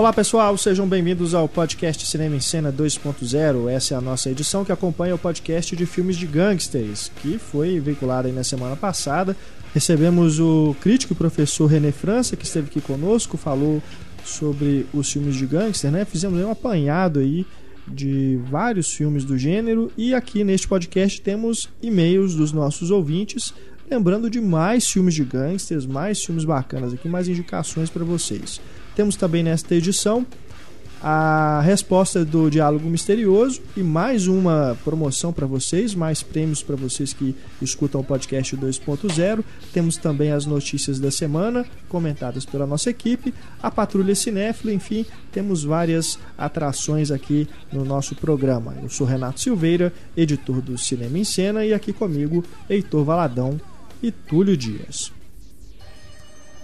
[0.00, 3.68] Olá pessoal, sejam bem-vindos ao podcast Cinema em Cena 2.0.
[3.68, 7.78] Essa é a nossa edição que acompanha o podcast de filmes de gangsters, que foi
[7.78, 9.36] veiculado aí na semana passada.
[9.74, 13.82] Recebemos o crítico professor René França, que esteve aqui conosco, falou
[14.24, 16.06] sobre os filmes de gangster, né?
[16.06, 17.46] Fizemos um apanhado aí
[17.86, 23.52] de vários filmes do gênero e aqui neste podcast temos e-mails dos nossos ouvintes,
[23.90, 28.62] lembrando de mais filmes de gangsters, mais filmes bacanas aqui, mais indicações para vocês.
[28.94, 30.26] Temos também nesta edição
[31.02, 37.14] a resposta do Diálogo Misterioso e mais uma promoção para vocês, mais prêmios para vocês
[37.14, 39.42] que escutam o podcast 2.0.
[39.72, 43.32] Temos também as notícias da semana, comentadas pela nossa equipe,
[43.62, 48.74] a Patrulha Cinéfila, enfim, temos várias atrações aqui no nosso programa.
[48.82, 53.58] Eu sou Renato Silveira, editor do Cinema em Cena, e aqui comigo Heitor Valadão
[54.02, 55.19] e Túlio Dias.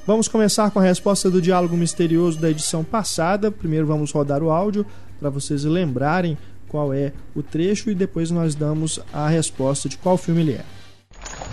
[0.06, 3.50] Vamos começar com a resposta do diálogo misterioso da edição passada.
[3.50, 4.86] Primeiro vamos rodar o áudio
[5.18, 10.16] para vocês lembrarem qual é o trecho e depois nós damos a resposta de qual
[10.16, 10.64] filme ele é.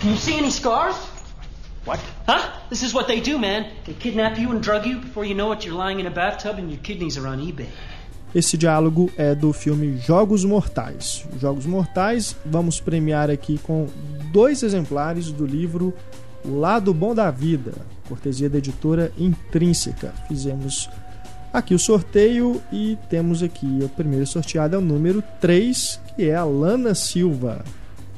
[0.00, 0.94] Can you see any scars?
[1.84, 2.00] What?
[2.28, 2.68] Huh?
[2.70, 3.66] This is what they do, man.
[3.86, 5.00] They kidnap you and drug you.
[5.00, 7.66] Before you know it, you're lying in a bathtub and your kidneys are on eBay.
[8.32, 11.26] Esse diálogo é do filme Jogos Mortais.
[11.40, 13.88] Jogos Mortais, vamos premiar aqui com
[14.32, 15.92] dois exemplares do livro
[16.44, 17.72] O Lado Bom da Vida,
[18.08, 20.12] cortesia da editora Intrínseca.
[20.28, 20.90] Fizemos
[21.52, 26.34] aqui o sorteio e temos aqui o primeiro sorteado é o número 3, que é
[26.34, 27.64] a Lana Silva.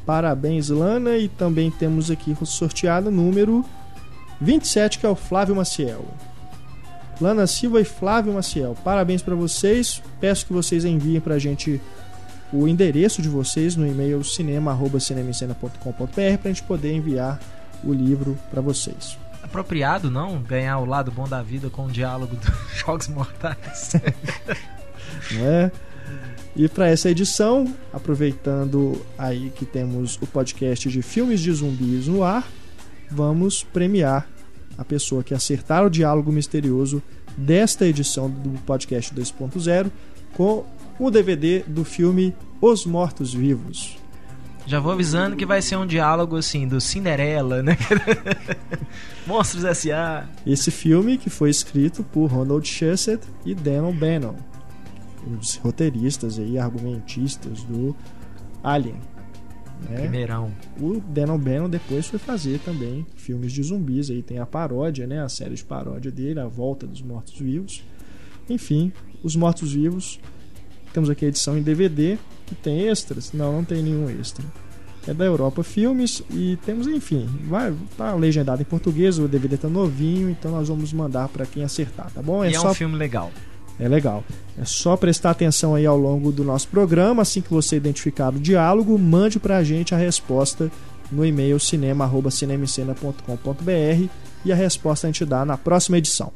[0.05, 3.65] Parabéns, Lana, e também temos aqui o sorteado número
[4.41, 6.05] 27, que é o Flávio Maciel.
[7.21, 10.03] Lana Silva e Flávio Maciel, parabéns para vocês.
[10.21, 11.81] Peço que vocês enviem para a gente
[12.53, 17.41] o endereço de vocês no e-mail cinema@cinemicena.com.br para a gente poder enviar
[17.85, 20.43] o livro para vocês apropriado, não?
[20.43, 23.93] Ganhar o lado bom da vida com o diálogo dos Jogos Mortais.
[25.33, 25.73] não é?
[26.55, 32.23] E para essa edição, aproveitando aí que temos o podcast de filmes de zumbis no
[32.23, 32.47] ar,
[33.11, 34.27] vamos premiar
[34.77, 37.03] a pessoa que acertar o diálogo misterioso
[37.37, 39.91] desta edição do podcast 2.0
[40.35, 40.65] com
[40.99, 43.99] o DVD do filme Os Mortos Vivos.
[44.67, 47.77] Já vou avisando que vai ser um diálogo assim do Cinderela, né?
[49.25, 50.29] Monstros S.A.
[50.45, 54.35] Esse filme que foi escrito por Ronald Shusett e Dan O'Bannon,
[55.41, 57.95] os roteiristas e argumentistas do
[58.63, 58.97] Alien.
[59.89, 60.01] Né?
[60.01, 60.53] Primeirão.
[60.81, 64.11] O Dan O'Bannon depois foi fazer também filmes de zumbis.
[64.11, 65.23] Aí tem a paródia, né?
[65.23, 67.85] A série de paródia dele, A Volta dos Mortos-Vivos.
[68.51, 70.19] Enfim, Os Mortos-Vivos.
[70.93, 73.33] Temos aqui a edição em DVD que tem extras?
[73.33, 74.45] Não, não tem nenhum extra.
[75.07, 79.69] É da Europa Filmes e temos, enfim, vai tá legendado em português, o DVD tá
[79.69, 82.43] novinho, então nós vamos mandar para quem acertar, tá bom?
[82.43, 82.71] É, e é só...
[82.71, 83.31] um filme legal.
[83.79, 84.25] É legal.
[84.59, 87.21] É só prestar atenção aí ao longo do nosso programa.
[87.23, 90.73] Assim que você identificar o diálogo, mande pra gente a resposta
[91.13, 94.09] no e-mail cinema@cinemicena.com.br
[94.45, 96.33] e a resposta a gente dá na próxima edição.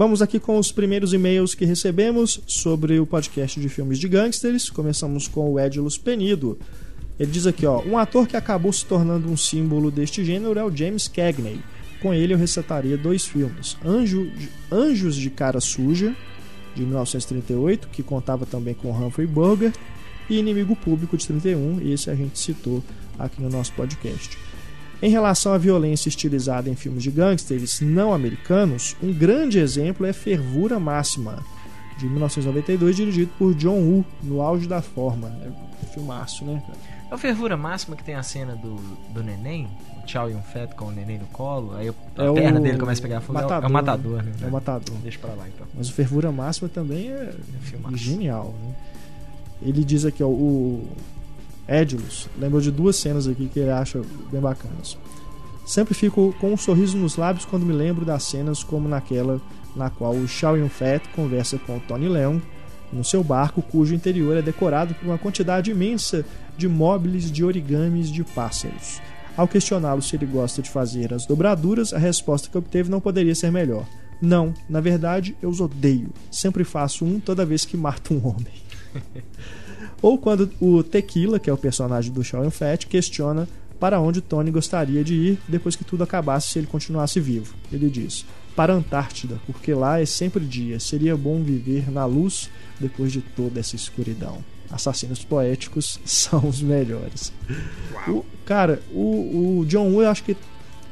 [0.00, 4.70] Vamos aqui com os primeiros e-mails que recebemos sobre o podcast de filmes de gangsters.
[4.70, 6.58] Começamos com o Edilus Penido.
[7.18, 10.64] Ele diz aqui, ó, um ator que acabou se tornando um símbolo deste gênero é
[10.64, 11.60] o James Cagney.
[12.00, 14.26] Com ele eu recetaria dois filmes: Anjo,
[14.72, 16.16] Anjos de Cara Suja,
[16.74, 19.76] de 1938, que contava também com Humphrey Bogart,
[20.30, 22.82] e Inimigo Público de 31, esse a gente citou
[23.18, 24.38] aqui no nosso podcast.
[25.02, 30.12] Em relação à violência estilizada em filmes de gangsters não americanos, um grande exemplo é
[30.12, 31.42] Fervura Máxima,
[31.96, 35.28] de 1992, dirigido por John Woo, no auge da forma.
[35.42, 36.62] É um filmaço, né,
[37.10, 38.76] É o Fervura Máxima que tem a cena do,
[39.10, 39.68] do neném,
[40.04, 43.00] o Chow Yun Fat com o neném no colo, aí a é perna dele começa
[43.00, 43.38] a pegar fogo.
[43.38, 44.32] Matador, é o matador, né?
[44.42, 44.96] É o matador.
[45.02, 45.66] Deixa pra lá então.
[45.74, 48.74] Mas o Fervura Máxima também é, é genial, né?
[49.62, 50.86] Ele diz aqui, ó, o
[51.70, 54.98] Edilus lembrou de duas cenas aqui que ele acha bem bacanas.
[55.64, 59.40] Sempre fico com um sorriso nos lábios quando me lembro das cenas como naquela
[59.76, 62.42] na qual o Chow Yun-fat conversa com o Tony Leung
[62.92, 66.24] no seu barco, cujo interior é decorado por uma quantidade imensa
[66.58, 69.00] de móveis de origamis de pássaros.
[69.36, 73.34] Ao questioná-lo se ele gosta de fazer as dobraduras, a resposta que obteve não poderia
[73.34, 73.86] ser melhor.
[74.20, 76.10] Não, na verdade, eu os odeio.
[76.30, 78.52] Sempre faço um toda vez que mato um homem.
[80.02, 83.48] Ou quando o Tequila, que é o personagem do Shaw Fat, questiona
[83.78, 87.54] para onde Tony gostaria de ir depois que tudo acabasse se ele continuasse vivo.
[87.72, 90.78] Ele diz: Para a Antártida, porque lá é sempre dia.
[90.78, 94.44] Seria bom viver na luz depois de toda essa escuridão.
[94.70, 97.32] Assassinos poéticos são os melhores.
[98.06, 100.36] O, cara, o, o John Woo eu acho que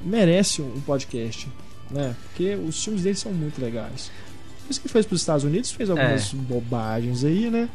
[0.02, 1.48] merece um podcast,
[1.90, 2.16] né?
[2.24, 4.10] Porque os filmes dele são muito legais.
[4.60, 6.36] depois que foi para os Estados Unidos, fez algumas é.
[6.36, 7.68] bobagens aí, né?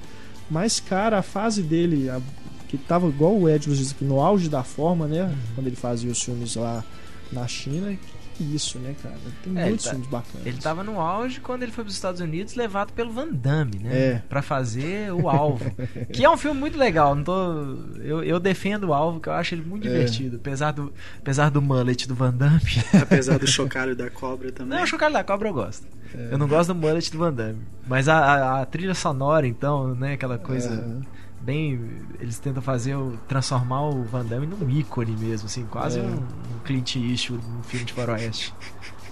[0.50, 2.22] Mas, cara, a fase dele, a,
[2.68, 5.24] que tava igual o Ed diz aqui, no auge da forma, né?
[5.24, 5.36] Uhum.
[5.56, 6.84] Quando ele fazia os filmes lá
[7.32, 7.96] na China,
[8.42, 9.16] isso, né, cara?
[9.44, 10.48] Tem é, muitos tá, filmes bacanas.
[10.48, 13.80] Ele tava no auge quando ele foi para os Estados Unidos, levado pelo Van Damme,
[13.80, 13.98] né?
[13.98, 14.24] É.
[14.30, 15.70] Pra fazer o Alvo.
[16.12, 17.16] que é um filme muito legal.
[17.16, 17.54] Não tô,
[18.02, 19.92] eu, eu defendo o Alvo, que eu acho ele muito é.
[19.92, 20.38] divertido.
[20.38, 22.62] Apesar do, apesar do mullet do Van Damme.
[23.02, 24.78] apesar do chocalho da cobra também.
[24.78, 25.86] Não, o chocalho da cobra eu gosto.
[26.16, 26.30] É.
[26.32, 27.62] Eu não gosto do mullet do Van Damme.
[27.88, 30.14] Mas a, a, a trilha sonora, então, né?
[30.14, 30.70] Aquela coisa
[31.10, 31.80] é bem.
[32.20, 33.18] Eles tentam fazer o.
[33.28, 36.02] transformar o Van Damme num ícone mesmo, assim, quase é.
[36.02, 38.54] um, um Clint Eastwood num filme de faroeste.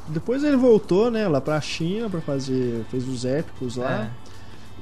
[0.07, 2.86] Depois ele voltou, né, lá pra China para fazer.
[2.89, 4.04] fez os épicos lá.
[4.04, 4.31] É.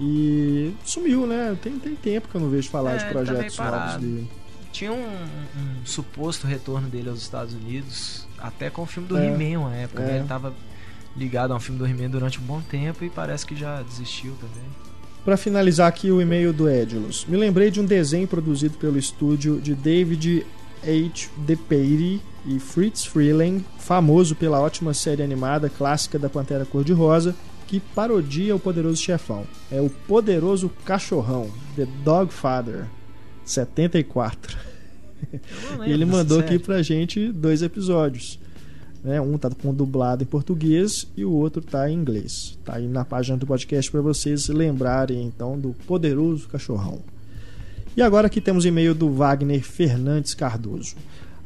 [0.02, 1.58] E sumiu, né?
[1.62, 4.32] Tem, tem tempo que eu não vejo falar é, de tá projetos tá novos dele.
[4.72, 9.28] Tinha um, um, suposto retorno dele aos Estados Unidos, até com o filme do é.
[9.28, 10.04] He-Man, uma época.
[10.04, 10.14] Né?
[10.14, 10.18] É.
[10.20, 10.54] Ele tava
[11.18, 14.36] ligado a um filme do He-Man durante um bom tempo e parece que já desistiu
[14.36, 14.70] também.
[15.30, 19.62] Para finalizar aqui o e-mail do Edilus, me lembrei de um desenho produzido pelo estúdio
[19.62, 20.44] de David
[20.82, 21.30] H.
[21.46, 27.36] DePatie e Fritz Freeling, famoso pela ótima série animada clássica da Pantera Cor-de-Rosa,
[27.68, 29.46] que parodia o Poderoso Chefão.
[29.72, 32.86] É o Poderoso Cachorrão, The Dog Father,
[33.46, 34.58] 74.
[35.86, 38.40] e ele mandou aqui pra gente dois episódios.
[39.04, 39.20] Né?
[39.22, 42.58] Um tá com dublado em português e o outro tá em inglês.
[42.66, 47.00] Tá aí na página do podcast para vocês lembrarem então do poderoso cachorrão.
[47.96, 50.96] E agora aqui temos e-mail do Wagner Fernandes Cardoso.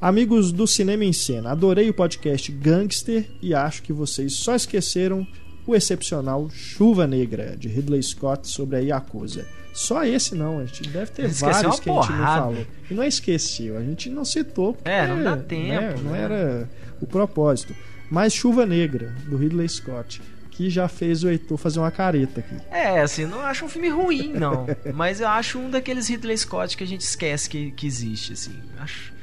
[0.01, 5.25] Amigos do Cinema em Cena, adorei o podcast Gangster e acho que vocês só esqueceram
[5.65, 9.45] o excepcional Chuva Negra de Ridley Scott sobre a Yakuza.
[9.73, 12.67] Só esse não, a gente deve ter vários que a gente não falou.
[12.91, 14.73] E não esqueceu, a gente não citou.
[14.73, 15.81] Porque, é, não dá né, tempo.
[15.81, 16.69] Né, não era
[17.03, 17.75] o propósito.
[18.09, 20.21] Mas Chuva Negra, do Ridley Scott,
[20.51, 22.55] que já fez o Heitor fazer uma careta aqui.
[22.71, 24.67] É, assim, não acho um filme ruim, não.
[24.93, 28.53] mas eu acho um daqueles Ridley Scott que a gente esquece que, que existe, assim.
[28.79, 29.13] Acho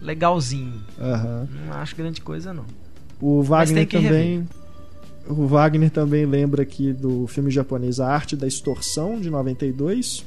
[0.00, 0.82] legalzinho.
[0.98, 1.48] Uhum.
[1.66, 2.64] Não acho grande coisa, não.
[3.20, 4.48] O Wagner também.
[5.26, 10.24] O Wagner também lembra aqui do filme japonês A Arte da Extorsão, de 92.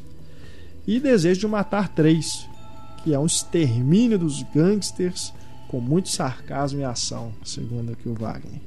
[0.85, 2.47] E Desejo de Matar 3,
[3.03, 5.33] que é um extermínio dos gangsters
[5.71, 8.59] com muito sarcasmo e ação, segundo aqui o Wagner.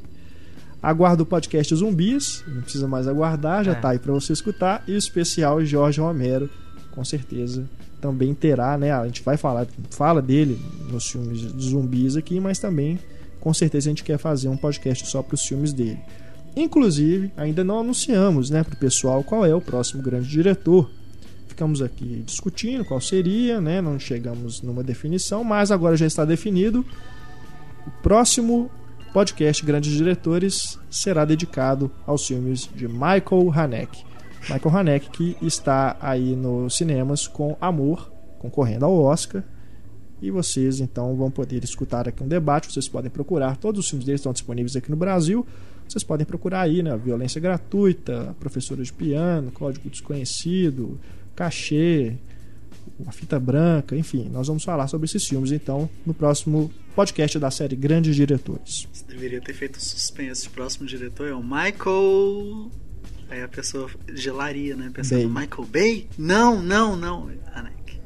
[0.83, 3.93] Aguardo o podcast Zumbis, não precisa mais aguardar, já está é.
[3.93, 4.83] aí para você escutar.
[4.89, 6.49] E o especial Jorge Romero,
[6.93, 7.69] com certeza
[8.01, 8.91] também terá, né?
[8.91, 10.59] A gente vai falar, fala dele
[10.91, 12.99] nos filmes de zumbis aqui, mas também
[13.39, 16.01] com certeza a gente quer fazer um podcast só para os filmes dele.
[16.57, 20.91] Inclusive, ainda não anunciamos, né, para o pessoal qual é o próximo grande diretor
[21.47, 23.81] ficamos aqui discutindo qual seria, né?
[23.81, 26.85] Não chegamos numa definição, mas agora já está definido.
[27.87, 28.71] O próximo
[29.13, 34.05] podcast Grandes Diretores será dedicado aos filmes de Michael Haneke.
[34.43, 39.43] Michael Haneke que está aí nos cinemas com Amor, concorrendo ao Oscar.
[40.21, 42.73] E vocês então vão poder escutar aqui um debate.
[42.73, 45.47] Vocês podem procurar, todos os filmes dele estão disponíveis aqui no Brasil.
[45.89, 46.97] Vocês podem procurar aí, né?
[46.97, 50.99] Violência Gratuita, Professora de Piano, Código Desconhecido,
[51.35, 52.15] cachê,
[52.99, 57.51] uma fita branca, enfim, nós vamos falar sobre esses filmes então no próximo podcast da
[57.51, 58.89] série Grandes Diretores.
[58.93, 60.47] Você deveria ter feito suspense.
[60.47, 62.71] O próximo diretor é o Michael.
[63.29, 64.91] Aí a pessoa gelaria, né?
[64.95, 65.47] Pensando, Bay.
[65.47, 66.09] Michael Bay?
[66.17, 67.31] Não, não, não.
[67.53, 68.01] Anek.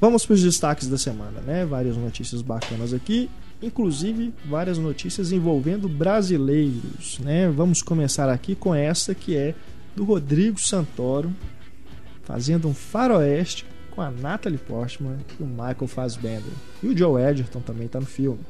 [0.00, 1.64] Vamos para os destaques da semana, né?
[1.64, 3.30] Várias notícias bacanas aqui,
[3.62, 7.48] inclusive várias notícias envolvendo brasileiros, né?
[7.48, 9.54] Vamos começar aqui com essa que é
[9.94, 11.32] do Rodrigo Santoro,
[12.22, 16.52] fazendo um faroeste com a Natalie Portman e o Michael Fassbender.
[16.82, 18.40] E o Joe Edgerton também está no filme.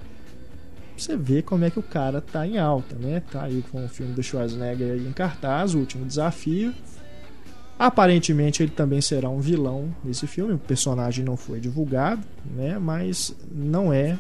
[0.97, 3.21] Você vê como é que o cara tá em alta, né?
[3.31, 6.73] Tá aí com o filme do Schwarzenegger em cartaz, o último desafio.
[7.77, 10.55] Aparentemente ele também será um vilão nesse filme.
[10.55, 12.23] O personagem não foi divulgado,
[12.55, 12.79] né?
[12.79, 14.17] Mas não é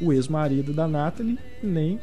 [0.00, 2.00] o ex-marido da Natalie, nem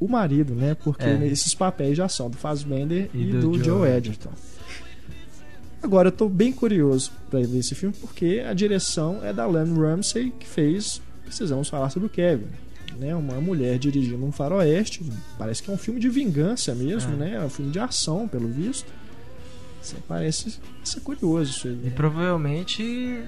[0.00, 0.74] o marido, né?
[0.74, 1.26] Porque é.
[1.26, 4.30] esses papéis já são do Fassbender e, e do, do, Joe Edgerton.
[5.82, 9.74] Agora eu tô bem curioso para ver esse filme porque a direção é da Len
[9.74, 12.46] Ramsey que fez Precisamos falar sobre o Kevin.
[12.98, 15.04] Né, uma mulher dirigindo um faroeste,
[15.38, 17.16] parece que é um filme de vingança mesmo, é.
[17.16, 17.34] né?
[17.34, 18.90] É um filme de ação, pelo visto.
[19.80, 21.74] Isso parece ser curioso isso aí.
[21.74, 21.92] E né?
[21.94, 23.22] provavelmente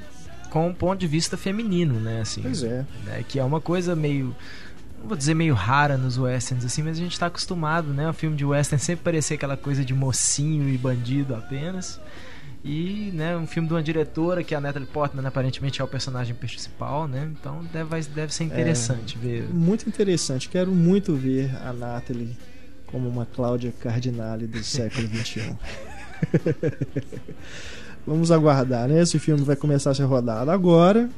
[0.48, 2.22] com um ponto de vista feminino, né?
[2.22, 2.84] Assim, pois é.
[3.04, 4.34] Né, que é uma coisa meio
[5.04, 8.08] vou dizer meio rara nos westerns assim, mas a gente está acostumado, né?
[8.08, 12.00] O filme de western sempre parecer aquela coisa de mocinho e bandido apenas.
[12.62, 16.34] E, né, um filme de uma diretora que a Natalie Portman aparentemente é o personagem
[16.34, 17.30] principal, né?
[17.32, 19.48] Então deve, deve ser interessante é, ver.
[19.48, 20.48] Muito interessante.
[20.48, 22.36] Quero muito ver a Natalie
[22.86, 25.56] como uma Cláudia Cardinale do século XXI.
[28.06, 29.00] Vamos aguardar, né?
[29.00, 31.08] Esse filme vai começar a ser rodado agora.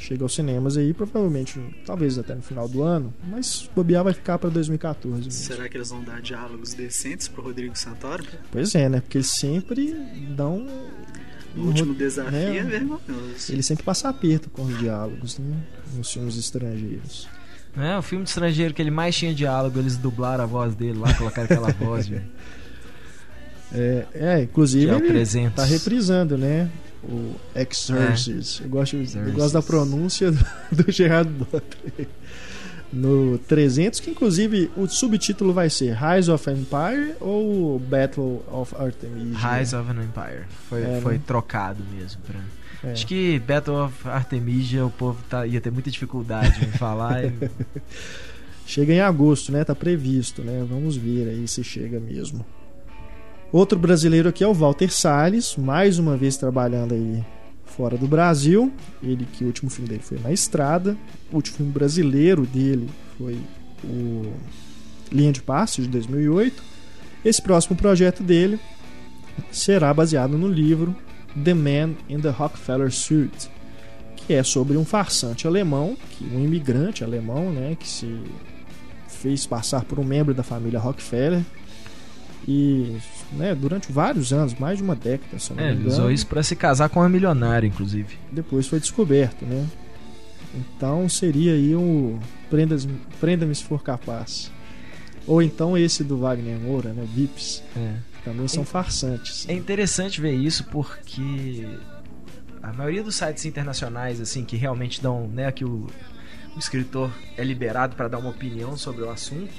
[0.00, 4.38] Chega aos cinemas aí, provavelmente, talvez até no final do ano, mas bobear vai ficar
[4.38, 5.24] para 2014.
[5.24, 5.30] Mesmo.
[5.30, 8.24] Será que eles vão dar diálogos decentes pro Rodrigo Santoro?
[8.50, 9.00] Pois é, né?
[9.00, 9.92] Porque eles sempre
[10.34, 10.66] dão.
[11.54, 13.52] O último desafio é, é vergonhoso.
[13.52, 15.56] Ele sempre passa aperto com os diálogos, né?
[15.94, 17.28] Nos filmes estrangeiros.
[17.76, 20.98] É, o filme de estrangeiro que ele mais tinha diálogo, eles dublaram a voz dele
[20.98, 22.24] lá, colocaram aquela voz, velho.
[23.72, 25.54] É, é, inclusive Que é o ele 300.
[25.54, 26.68] tá reprisando, né?
[27.02, 28.60] O Exorcist.
[28.62, 30.44] Eu, gosto, eu gosto da pronúncia do,
[30.84, 32.08] do Gerard Butler.
[32.92, 39.58] No 300, que inclusive o subtítulo vai ser Rise of Empire ou Battle of Artemisia?
[39.58, 40.44] Rise of an Empire.
[40.68, 41.20] Foi, É, foi né?
[41.24, 42.20] trocado mesmo.
[42.22, 42.40] Pra...
[42.82, 42.92] É.
[42.92, 47.24] Acho que Battle of Artemisia o povo tá- ia ter muita dificuldade em falar.
[47.24, 47.32] e-
[48.66, 49.62] Chega em agosto, né?
[49.64, 50.64] Tá previsto, né?
[50.68, 52.44] Vamos ver aí se chega mesmo.
[53.52, 57.24] Outro brasileiro aqui é o Walter Salles, mais uma vez trabalhando aí
[57.64, 58.72] fora do Brasil.
[59.02, 60.96] Ele que o último filme dele foi Na Estrada.
[61.32, 62.88] O último filme brasileiro dele
[63.18, 63.36] foi
[63.82, 64.32] o
[65.10, 66.62] Linha de Passe de 2008.
[67.24, 68.60] Esse próximo projeto dele
[69.50, 70.94] será baseado no livro
[71.42, 73.50] The Man in the Rockefeller Suit,
[74.14, 78.16] que é sobre um farsante alemão, que um imigrante alemão, né, que se
[79.08, 81.42] fez passar por um membro da família Rockefeller
[82.46, 82.96] e
[83.32, 86.42] né, durante vários anos, mais de uma década, se não É, me usou isso pra
[86.42, 88.16] se casar com uma milionária, inclusive.
[88.30, 89.66] depois foi descoberto, né?
[90.54, 92.18] Então seria aí o
[92.48, 92.76] Prenda-
[93.20, 94.50] Prenda-me se for capaz.
[95.26, 97.06] Ou então esse do Wagner Moura, né?
[97.14, 97.94] Vips, É.
[98.24, 99.48] também são farsantes.
[99.48, 101.68] É interessante ver isso porque
[102.62, 105.86] a maioria dos sites internacionais assim que realmente dão, né, que o,
[106.56, 109.52] o escritor é liberado para dar uma opinião sobre o assunto,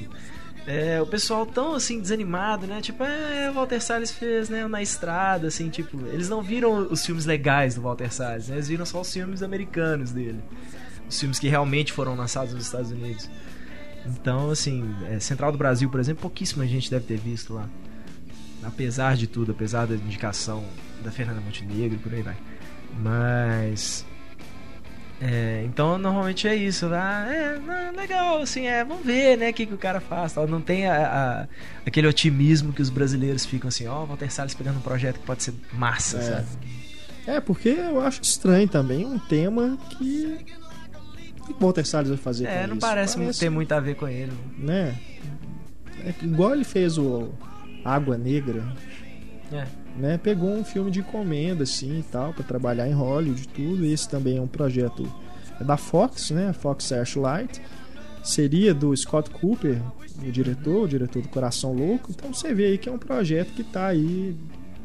[0.67, 2.81] é, o pessoal tão assim desanimado, né?
[2.81, 7.05] Tipo, é, o Walter Salles fez, né, na estrada, assim, tipo, eles não viram os
[7.05, 8.55] filmes legais do Walter Salles, né?
[8.55, 10.39] Eles viram só os filmes americanos dele.
[11.09, 13.29] Os filmes que realmente foram lançados nos Estados Unidos.
[14.05, 17.67] Então, assim, é, Central do Brasil, por exemplo, pouquíssima gente deve ter visto lá
[18.63, 20.63] apesar de tudo, apesar da indicação
[21.03, 22.37] da Fernanda Montenegro e por aí vai.
[22.99, 24.05] Mas.
[25.21, 29.53] É, então normalmente é isso, ah, é, não, legal, assim, é, vamos ver, né, o
[29.53, 30.47] que, que o cara faz, tal.
[30.47, 31.05] não tem a-
[31.43, 31.47] a-
[31.85, 35.43] aquele otimismo que os brasileiros ficam assim, ó, Walter Salles pegando um projeto que pode
[35.43, 36.21] ser massa, É.
[36.21, 36.45] sabe?
[37.27, 40.43] É, porque eu acho estranho também um tema que.
[41.41, 42.79] O que o Walter Salles vai fazer É, com não isso?
[42.87, 44.31] parece, ter muito a ver com ele.
[44.57, 44.97] Né?
[46.03, 47.29] É igual ele fez o
[47.85, 48.63] Água Negra,
[49.53, 49.67] É.
[49.97, 50.17] né?
[50.21, 53.85] Pegou um filme de encomenda assim e tal para trabalhar em Hollywood e tudo.
[53.85, 55.05] Esse também é um projeto
[55.59, 56.53] é da Fox, né?
[56.53, 57.61] Fox Searchlight.
[58.23, 59.81] Seria do Scott Cooper,
[60.23, 62.11] o diretor, o diretor do Coração Louco.
[62.11, 64.35] Então você vê aí que é um projeto que tá aí,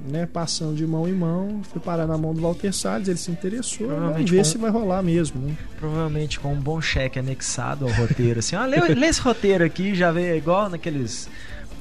[0.08, 3.30] né, passando de mão em mão, foi parar na mão do Walter Salles, ele se
[3.30, 5.54] interessou, vamos ver com- se vai rolar mesmo, né?
[5.78, 9.94] Provavelmente com um bom cheque anexado ao roteiro, assim, ó, lê, lê esse roteiro aqui,
[9.94, 11.28] já vê igual naqueles.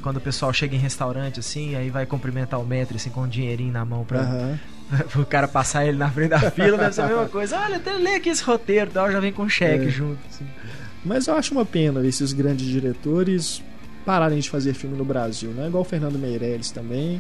[0.06, 3.28] Quando o pessoal chega em restaurante, assim, aí vai cumprimentar o metro, assim, com um
[3.28, 4.60] dinheirinho na mão pra, Aham.
[5.12, 7.60] pro cara passar ele na frente da fila, deve ser a mesma coisa.
[7.60, 9.90] Olha, até lê aqui esse roteiro tal, já vem com cheque É.
[9.90, 10.20] junto.
[10.30, 10.46] assim.
[11.04, 13.64] Mas eu acho uma pena esses grandes diretores
[14.06, 15.66] pararem de fazer filme no Brasil, né?
[15.66, 17.20] Igual o Fernando Meirelles também.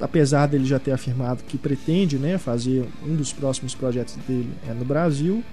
[0.00, 4.74] Apesar dele já ter afirmado que pretende, né, fazer um dos próximos projetos dele é
[4.74, 5.44] no Brasil.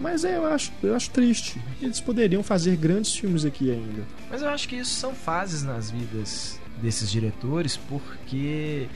[0.00, 1.60] Mas é, eu acho, eu acho triste.
[1.82, 4.04] Eles poderiam fazer grandes filmes aqui ainda.
[4.30, 8.86] Mas eu acho que isso são fases nas vidas desses diretores, porque.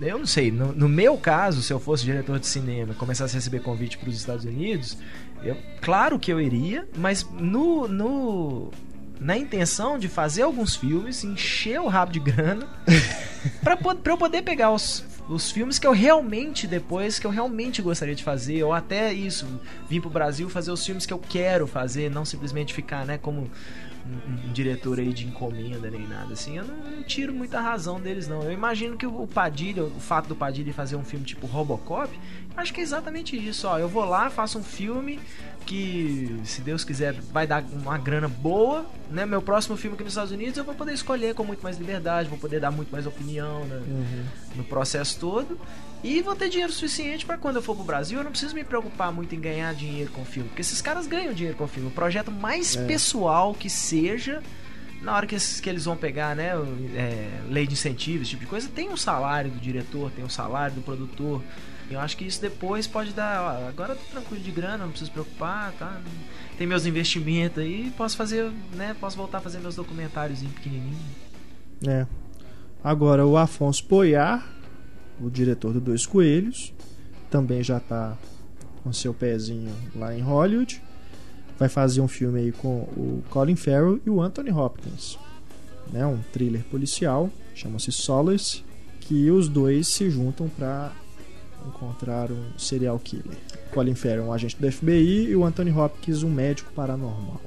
[0.00, 3.38] Eu não sei, no, no meu caso, se eu fosse diretor de cinema começasse a
[3.38, 4.96] receber convite para os Estados Unidos,
[5.42, 8.70] eu, claro que eu iria, mas no, no,
[9.20, 12.66] na intenção de fazer alguns filmes, encher o rabo de grana,
[13.62, 18.14] para eu poder pegar os, os filmes que eu realmente, depois, que eu realmente gostaria
[18.14, 19.46] de fazer, ou até isso,
[19.88, 23.50] vir pro Brasil fazer os filmes que eu quero fazer, não simplesmente ficar, né, como
[24.06, 26.56] um, um diretor aí de encomenda nem nada assim.
[26.56, 28.42] Eu não, não tiro muita razão deles, não.
[28.42, 32.10] Eu imagino que o Padilha, o fato do Padilha fazer um filme tipo Robocop,
[32.56, 33.68] acho que é exatamente isso.
[33.68, 35.20] Ó, eu vou lá, faço um filme
[35.74, 39.24] que, se Deus quiser, vai dar uma grana boa, né?
[39.24, 42.28] Meu próximo filme aqui nos Estados Unidos eu vou poder escolher com muito mais liberdade,
[42.28, 43.80] vou poder dar muito mais opinião né,
[44.56, 45.56] no processo todo.
[46.02, 48.64] E vou ter dinheiro suficiente para quando eu for pro Brasil, eu não preciso me
[48.64, 51.68] preocupar muito em ganhar dinheiro com o filme, porque esses caras ganham dinheiro com o
[51.68, 51.88] filme.
[51.88, 52.84] O projeto mais É.
[52.86, 54.42] pessoal que seja,
[55.02, 56.50] na hora que, esses- que eles vão pegar, né,
[56.96, 60.28] é, lei de incentivos, esse tipo de coisa, tem um salário do diretor, tem um
[60.28, 61.40] salário do produtor.
[61.90, 63.42] Eu acho que isso depois pode dar.
[63.42, 66.00] Ó, agora tô tranquilo de grana, não preciso preocupar, tá?
[66.56, 68.94] Tem meus investimentos aí, posso fazer, né?
[69.00, 70.96] Posso voltar a fazer meus documentários pequenininho.
[71.86, 72.06] É.
[72.82, 74.46] Agora o Afonso Poiar,
[75.20, 76.72] o diretor do Dois Coelhos,
[77.28, 78.16] também já tá
[78.82, 80.80] com seu pezinho lá em Hollywood.
[81.58, 85.18] Vai fazer um filme aí com o Colin Farrell e o Anthony Hopkins.
[85.92, 88.64] Né, um thriller policial, chama-se Solace,
[89.00, 90.92] que os dois se juntam para
[91.68, 93.36] encontrar um serial killer.
[93.72, 97.40] Colin Farrell, um agente do FBI, e o Anthony Hopkins, um médico paranormal.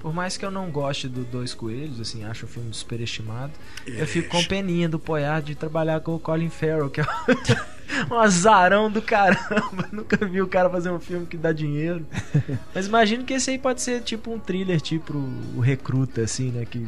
[0.00, 3.52] Por mais que eu não goste do Dois Coelhos, assim, acho o filme superestimado,
[3.84, 7.04] eu fico com peninha do Poyard de trabalhar com o Colin Farrell, que é
[8.08, 9.88] um azarão do caramba.
[9.90, 12.06] Nunca vi o cara fazer um filme que dá dinheiro.
[12.72, 15.14] Mas imagino que esse aí pode ser tipo um thriller, tipo
[15.56, 16.64] o Recruta, assim, né?
[16.64, 16.86] Que,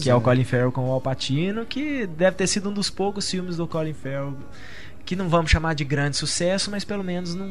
[0.00, 0.12] que é.
[0.12, 3.30] é o Colin Farrell com o Al Pacino, que deve ter sido um dos poucos
[3.30, 4.34] filmes do Colin Farrell
[5.08, 7.48] que não vamos chamar de grande sucesso, mas pelo menos não,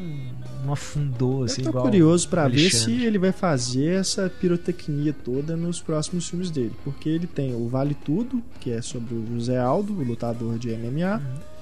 [0.64, 1.64] não afundou assim.
[1.66, 6.52] Eu tô curioso para ver se ele vai fazer essa pirotecnia toda nos próximos filmes
[6.52, 10.56] dele, porque ele tem o Vale Tudo, que é sobre o José Aldo, o lutador
[10.56, 11.16] de MMA.
[11.16, 11.57] Uhum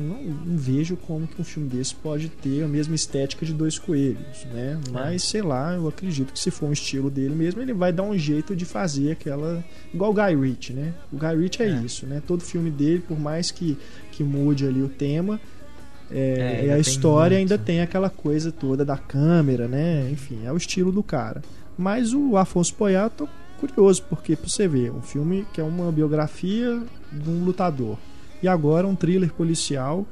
[0.00, 3.78] não, não, vejo como que um filme desse pode ter a mesma estética de Dois
[3.78, 4.80] Coelhos, né?
[4.90, 5.18] Mas, é.
[5.18, 8.16] sei lá, eu acredito que se for um estilo dele mesmo, ele vai dar um
[8.16, 9.64] jeito de fazer aquela...
[9.92, 10.94] Igual o Guy Ritchie, né?
[11.12, 11.82] O Guy Ritchie é, é.
[11.84, 12.22] isso, né?
[12.26, 13.76] Todo filme dele, por mais que,
[14.10, 15.40] que mude ali o tema,
[16.10, 20.08] é, é a história ainda tem aquela coisa toda da câmera, né?
[20.10, 21.42] Enfim, é o estilo do cara.
[21.76, 25.90] Mas o Afonso Poyar, tô curioso, porque pra você ver, um filme que é uma
[25.90, 27.96] biografia de um lutador
[28.42, 30.06] e agora um thriller policial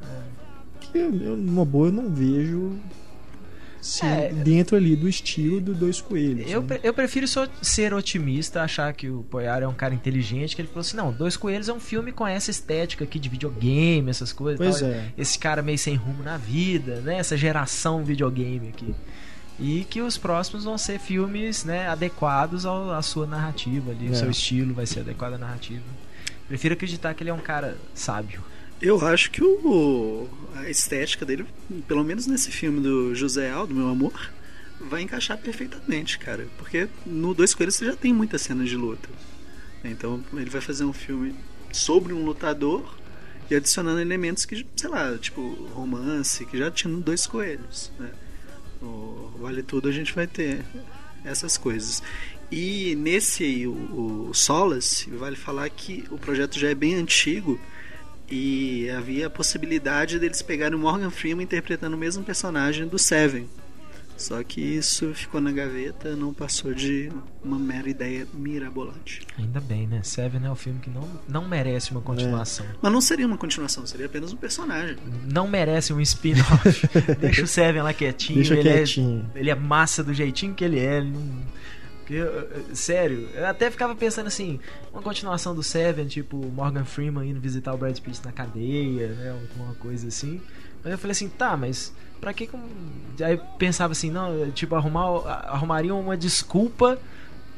[0.80, 2.78] que eu, numa boa eu não vejo
[4.02, 6.50] é, dentro ali do estilo do Dois Coelhos.
[6.50, 6.80] Eu, né?
[6.82, 7.26] eu prefiro
[7.62, 11.12] ser otimista, achar que o Poyar é um cara inteligente, que ele falou assim, não,
[11.12, 14.58] Dois Coelhos é um filme com essa estética aqui de videogame, essas coisas.
[14.58, 14.90] Pois tal.
[14.90, 15.12] é.
[15.16, 17.18] Esse cara meio sem rumo na vida, né?
[17.18, 18.94] Essa geração videogame aqui.
[19.58, 24.10] E que os próximos vão ser filmes né, adequados ao, à sua narrativa ali, é.
[24.10, 25.84] o seu estilo vai ser adequado à narrativa.
[26.50, 28.42] Prefiro acreditar que ele é um cara sábio.
[28.82, 31.46] Eu acho que o, a estética dele,
[31.86, 34.32] pelo menos nesse filme do José Aldo, Meu Amor,
[34.80, 36.48] vai encaixar perfeitamente, cara.
[36.58, 39.08] Porque no Dois Coelhos você já tem muitas cenas de luta.
[39.84, 41.36] Então ele vai fazer um filme
[41.70, 42.98] sobre um lutador
[43.48, 45.40] e adicionando elementos que, sei lá, tipo
[45.72, 47.92] romance, que já tinha no Dois Coelhos.
[47.96, 48.10] Né?
[48.82, 50.64] No Vale Tudo a gente vai ter
[51.24, 52.02] essas coisas.
[52.50, 57.60] E nesse, o, o Solace, vale falar que o projeto já é bem antigo
[58.28, 63.48] e havia a possibilidade deles pegarem o Morgan Freeman interpretando o mesmo personagem do Seven.
[64.16, 67.10] Só que isso ficou na gaveta, não passou de
[67.42, 69.22] uma mera ideia mirabolante.
[69.38, 70.02] Ainda bem, né?
[70.02, 72.66] Seven é um filme que não, não merece uma continuação.
[72.66, 72.74] É.
[72.82, 74.98] Mas não seria uma continuação, seria apenas um personagem.
[75.24, 76.86] Não merece um spin-off.
[77.18, 78.36] Deixa o Seven lá quietinho.
[78.36, 79.30] Deixa ele é quietinho.
[79.34, 80.98] É, ele é massa do jeitinho que ele é.
[80.98, 81.42] Ele não
[82.74, 84.58] sério, eu até ficava pensando assim,
[84.92, 89.30] uma continuação do Seven, tipo Morgan Freeman indo visitar o Brad Pitt na cadeia, né?
[89.30, 90.40] Alguma coisa assim.
[90.82, 92.48] Mas eu falei assim, tá, mas pra que.
[93.22, 96.98] Aí eu pensava assim, não, tipo, arrumar, arrumariam uma desculpa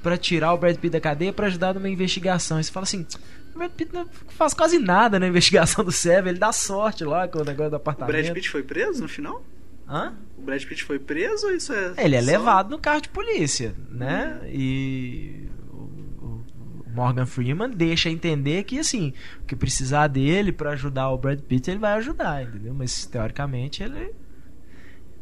[0.03, 2.57] para tirar o Brad Pitt da cadeia para ajudar numa investigação.
[2.57, 3.07] Aí você fala assim.
[3.55, 7.29] O Brad Pitt não faz quase nada na investigação do Seven, ele dá sorte lá
[7.29, 8.19] com o negócio do apartamento.
[8.19, 9.45] O Brad Pitt foi preso no final?
[9.89, 10.15] Hã?
[10.37, 11.95] O Brad Pitt foi preso ou isso é.
[11.99, 12.27] Ele é só...
[12.27, 14.41] levado no carro de polícia, né?
[14.43, 14.47] Hum.
[14.49, 15.49] E.
[15.71, 21.41] O Morgan Freeman deixa entender que, assim, o que precisar dele para ajudar o Brad
[21.41, 22.75] Pitt, ele vai ajudar, entendeu?
[22.75, 24.13] Mas, teoricamente, ele.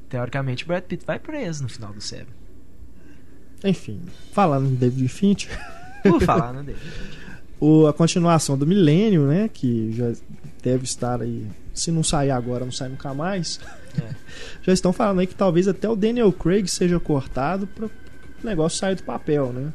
[0.09, 2.41] Teoricamente, o Brad Pitt vai preso no final do Seven.
[3.65, 4.01] Enfim,
[4.33, 5.59] falando em David Fincher.
[6.03, 7.43] Por falar no David Fincher.
[7.61, 9.49] o, a continuação do Milênio, né?
[9.53, 10.13] Que já
[10.63, 11.47] deve estar aí.
[11.81, 13.59] Se não sair agora, não sai nunca mais.
[13.99, 14.15] É.
[14.61, 17.91] Já estão falando aí que talvez até o Daniel Craig seja cortado para o
[18.45, 19.73] negócio sair do papel, né?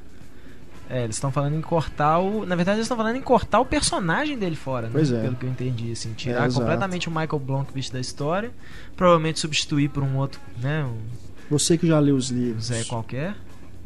[0.88, 2.46] É, eles estão falando em cortar o.
[2.46, 4.92] Na verdade, eles estão falando em cortar o personagem dele fora, né?
[4.94, 5.20] Pois é.
[5.20, 8.52] Pelo que eu entendi, assim, tirar é, completamente o Michael Blomkvist da história,
[8.96, 10.84] provavelmente substituir por um outro, né?
[10.84, 11.00] Um...
[11.50, 12.66] Você que já leu os livros.
[12.66, 13.36] Zé qualquer.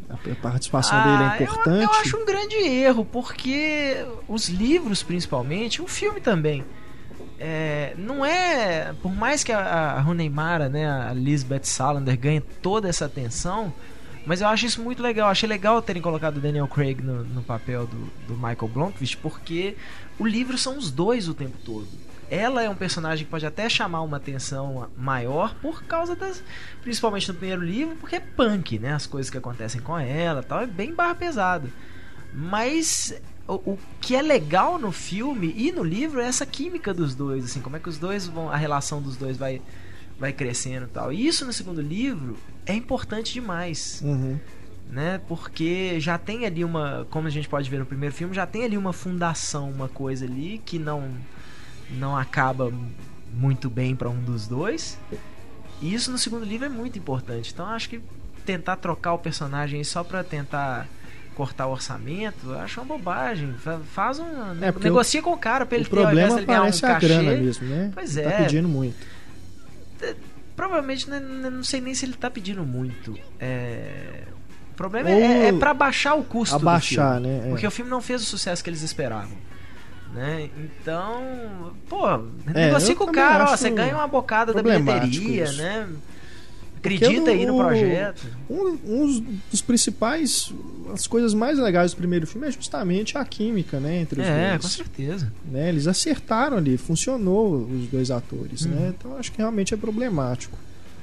[0.09, 1.83] A participação ah, dele é importante.
[1.83, 6.65] Eu, eu acho um grande erro, porque os livros, principalmente, o filme também
[7.39, 8.93] é, não é.
[9.01, 13.73] Por mais que a, a Runeimara, né, a Lisbeth Salander, ganhe toda essa atenção,
[14.25, 15.29] mas eu acho isso muito legal.
[15.29, 19.77] Achei legal terem colocado o Daniel Craig no, no papel do, do Michael Blomkvist, porque
[20.19, 21.87] o livro são os dois o tempo todo.
[22.29, 26.43] Ela é um personagem que pode até chamar uma atenção maior por causa das.
[26.83, 28.93] Principalmente no primeiro livro, porque é punk, né?
[28.93, 31.67] As coisas que acontecem com ela tal, é bem barra pesada.
[32.31, 33.19] Mas
[33.49, 37.45] o, o que é legal no filme e no livro é essa química dos dois,
[37.45, 39.61] assim, como é que os dois vão, a relação dos dois vai
[40.19, 41.13] vai crescendo e tal.
[41.13, 44.01] E isso no segundo livro é importante demais.
[44.03, 44.37] Uhum.
[44.89, 45.21] Né?
[45.27, 48.65] Porque já tem ali uma, como a gente pode ver no primeiro filme, já tem
[48.65, 51.09] ali uma fundação, uma coisa ali que não
[51.91, 52.71] não acaba
[53.33, 54.99] muito bem para um dos dois.
[55.81, 57.51] E isso no segundo livro é muito importante.
[57.53, 58.01] Então acho que
[58.45, 60.87] tentar trocar o personagem só para tentar
[61.39, 63.55] cortar o orçamento, acho uma bobagem.
[63.93, 64.25] Faz um.
[64.61, 66.85] É, negocia com o cara pra ele O ter ao problema ele ganhar um parece
[66.85, 67.07] a cachê.
[67.07, 67.91] grana mesmo, né?
[67.95, 68.41] Pois Ele Tá é.
[68.43, 68.97] pedindo muito.
[70.53, 73.17] Provavelmente, né, né, não sei nem se ele tá pedindo muito.
[73.39, 74.23] É...
[74.73, 77.27] O problema Ou é, é para baixar o custo do Abaixar, filme.
[77.27, 77.47] né?
[77.47, 77.49] É.
[77.51, 79.37] Porque o filme não fez o sucesso que eles esperavam.
[80.13, 80.49] Né?
[80.57, 82.05] Então, pô,
[82.53, 85.57] É, negocia com o cara, ó, você ganha uma bocada da bilheteria, isso.
[85.61, 85.87] né?
[86.79, 88.25] Acredita aí no projeto.
[88.49, 90.51] Um, um dos principais,
[90.93, 94.53] as coisas mais legais do primeiro filme é justamente a química, né, entre os É,
[94.53, 94.73] com dois.
[94.73, 95.31] certeza.
[95.51, 95.69] Né?
[95.69, 98.71] Eles acertaram ali, funcionou os dois atores, Uhum.
[98.71, 98.93] né?
[98.97, 100.57] Então acho que realmente é problemático.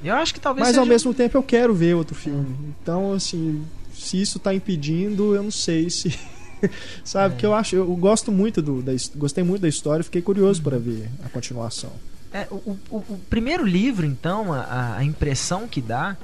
[0.04, 2.54] Eu acho que talvez Mas seja ao mesmo tempo eu quero ver outro filme.
[2.82, 3.62] Então, assim,
[3.94, 6.14] se isso tá impedindo, eu não sei se.
[7.04, 7.38] Sabe, É.
[7.38, 10.78] que eu acho, eu gosto muito do, da, gostei muito da história, fiquei curioso para
[10.78, 11.92] ver a continuação.
[12.42, 16.16] É, o, o- o primeiro livro, então, a, a impressão que dá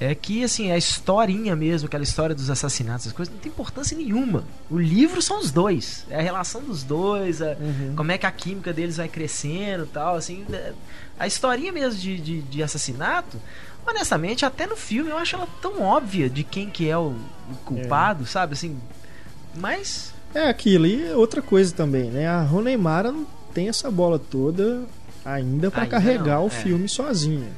[0.00, 3.96] é que, assim, a historinha mesmo, aquela história dos assassinatos, as coisas, não tem importância
[3.96, 4.44] nenhuma.
[4.70, 6.04] O livro são os dois.
[6.10, 7.56] É a relação dos dois, a-
[7.96, 10.44] como é que a química deles vai crescendo e tal, assim.
[10.52, 10.72] é-
[11.18, 13.38] A historinha mesmo de, de, de assassinato,
[13.86, 17.12] honestamente, até no filme eu acho ela tão óbvia de quem que é o,
[17.50, 18.76] o culpado, sabe, assim.
[19.54, 20.12] Mas...
[20.34, 22.26] É aquilo, e outra coisa também, né?
[22.26, 24.82] A Roneimara não tem essa bola toda
[25.24, 26.50] ainda para carregar não, o é.
[26.50, 27.48] filme sozinha.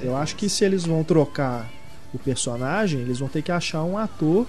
[0.00, 1.70] Eu acho que se eles vão trocar
[2.12, 4.46] o personagem, eles vão ter que achar um ator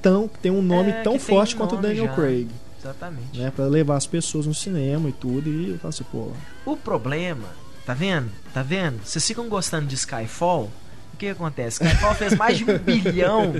[0.00, 2.14] tão que tem um nome É, tão forte um quanto o nome Daniel já.
[2.14, 2.48] Craig,
[2.80, 3.38] Exatamente.
[3.38, 6.30] né, para levar as pessoas no cinema e tudo e eu assim, pô,
[6.66, 7.48] O problema,
[7.86, 8.30] tá vendo?
[8.52, 9.00] Tá vendo?
[9.04, 10.70] Vocês ficam gostando de Skyfall?
[11.14, 11.82] O que acontece?
[11.84, 13.54] Skyfall fez mais de um bilhão.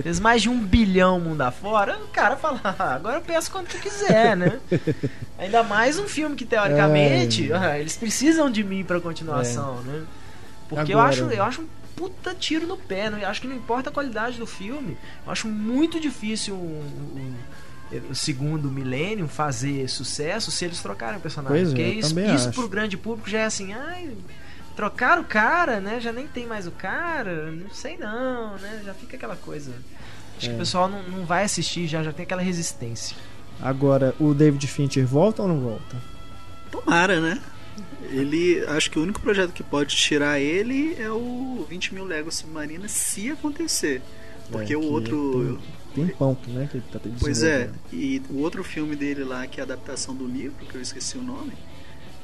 [0.00, 1.98] Fez mais de um bilhão mundo afora.
[1.98, 4.60] O cara fala, "Ah, agora eu peço quanto tu quiser, né?
[5.36, 7.56] Ainda mais um filme que, teoricamente, É.
[7.56, 10.02] ah, eles precisam de mim pra continuação, né?
[10.68, 13.10] Porque eu Agora- acho, eu acho um puta tiro no pé.
[13.10, 14.96] Não, eu acho que não importa a qualidade do filme.
[15.26, 16.82] Eu acho muito difícil um-
[17.16, 17.34] um-
[18.10, 21.56] o segundo Millennium fazer sucesso se eles trocarem o personagem.
[21.58, 22.58] Pois é, Porque eu isso, isso acho.
[22.60, 24.10] pro grande público já é assim, ai,
[24.76, 26.00] trocaram o cara, né?
[26.00, 28.82] Já nem tem mais o cara, não sei não, né?
[28.84, 29.72] Já fica aquela coisa.
[30.36, 30.54] Acho que É.
[30.54, 33.16] o pessoal não, não vai assistir, já, já tem aquela resistência.
[33.60, 35.96] agora o David Fincher volta ou não volta?
[36.70, 37.40] Tomara, né?
[38.10, 38.64] Ele.
[38.68, 42.86] Acho que o único projeto que pode tirar ele é o 20 mil Legos Submarina
[42.88, 44.02] se acontecer.
[44.50, 45.58] Porque É, o que outro.
[45.94, 49.60] Tem pão, né, que ele tá Pois é, e o outro filme dele lá, que
[49.60, 51.52] é a adaptação do livro, que eu esqueci o nome,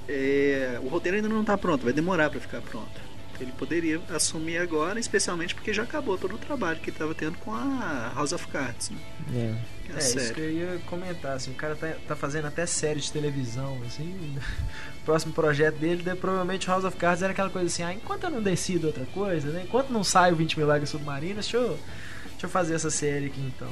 [0.09, 3.11] é, o roteiro ainda não tá pronto, vai demorar para ficar pronto.
[3.41, 7.39] Ele poderia assumir agora, especialmente porque já acabou todo o trabalho que ele estava tendo
[7.39, 8.99] com a House of Cards, né?
[9.31, 9.55] É.
[9.87, 12.49] Que é a É, isso que eu ia comentar, assim, o cara tá, tá fazendo
[12.49, 14.37] até série de televisão, assim.
[15.01, 18.25] O próximo projeto dele, deve- provavelmente House of Cards era aquela coisa assim, ah, enquanto
[18.25, 19.63] eu não decido outra coisa, né?
[19.65, 21.79] Enquanto não sai o 20 mil Lágrimas Submarinas, deixa eu,
[22.33, 23.71] deixa eu fazer essa série aqui então.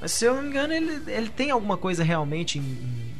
[0.00, 3.14] Mas se eu não me engano, ele, ele tem alguma coisa realmente em.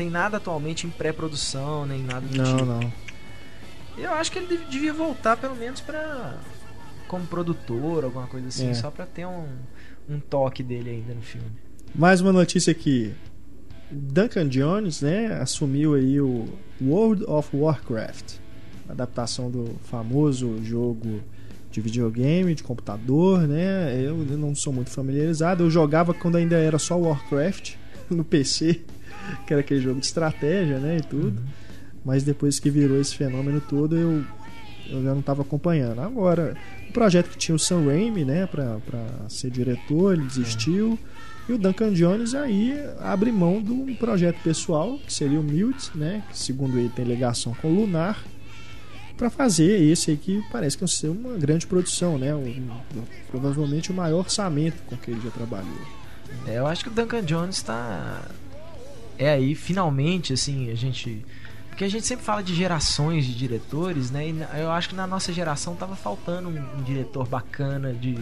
[0.00, 2.64] Tem nada atualmente em pré-produção, nem nada do Não, tipo.
[2.64, 2.92] não.
[3.98, 6.38] Eu acho que ele dev- devia voltar pelo menos pra.
[7.06, 8.74] como produtor, alguma coisa assim, É.
[8.74, 9.46] só pra ter um,
[10.08, 11.48] um toque dele ainda no filme.
[11.94, 13.12] Mais uma notícia aqui.
[13.90, 16.46] Duncan Jones, né, assumiu aí o
[16.80, 18.36] World of Warcraft,
[18.88, 21.20] adaptação do famoso jogo
[21.70, 24.00] de videogame, de computador, né?
[24.00, 25.64] Eu não sou muito familiarizado.
[25.64, 27.74] Eu jogava quando ainda era só Warcraft
[28.08, 28.80] no PC,
[29.46, 31.40] que era aquele jogo de estratégia, né, e tudo.
[32.04, 34.24] Mas depois que virou esse fenômeno todo, eu
[34.88, 36.00] eu já não estava acompanhando.
[36.00, 36.56] Agora,
[36.88, 40.98] o projeto que tinha o Sam Raimi, né, pra, pra ser diretor, ele desistiu.
[41.48, 45.90] E o Duncan Jones aí abre mão de um projeto pessoal, que seria o Mute,
[45.96, 48.20] né, que segundo ele tem ligação com o Lunar,
[49.16, 52.70] para fazer esse aí que parece que vai ser uma grande produção, né, um-
[53.30, 55.68] provavelmente o maior orçamento com que ele já trabalhou.
[56.48, 58.22] É, eu acho que o Duncan Jones tá.
[59.20, 61.24] É aí, finalmente, assim, a gente.
[61.68, 64.26] Porque a gente sempre fala de gerações de diretores, né?
[64.28, 68.18] E eu acho que na nossa geração tava faltando um, um diretor bacana de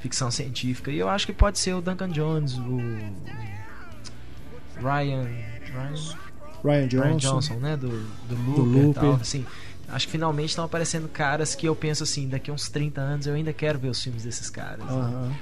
[0.00, 0.90] ficção científica.
[0.90, 2.78] E eu acho que pode ser o Duncan Jones, o.
[4.80, 5.22] Ryan.
[5.22, 5.94] Ryan,
[6.64, 7.76] Ryan Johnson, Ryan Johnson, né?
[7.76, 9.02] Do, do Looper, Do e Looper.
[9.02, 9.14] tal.
[9.14, 9.46] Assim,
[9.88, 13.26] acho que finalmente estão aparecendo caras que eu penso assim, daqui a uns 30 anos
[13.26, 14.84] eu ainda quero ver os filmes desses caras.
[14.84, 15.36] né?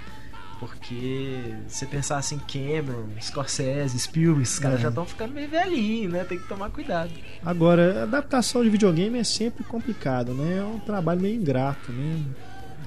[0.59, 4.83] Porque você pensar assim, Cameron, Scorsese, Spielberg, esses caras É.
[4.85, 6.25] já estão ficando meio velhinhos, né?
[6.25, 7.11] Tem que tomar cuidado.
[7.45, 10.59] Agora, adaptação de videogame é sempre complicado, né?
[10.59, 12.23] É um trabalho meio ingrato, né?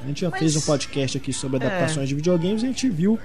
[0.03, 1.67] A gente já Mas- fez um podcast aqui sobre É.
[1.67, 3.19] adaptações de videogames e a gente viu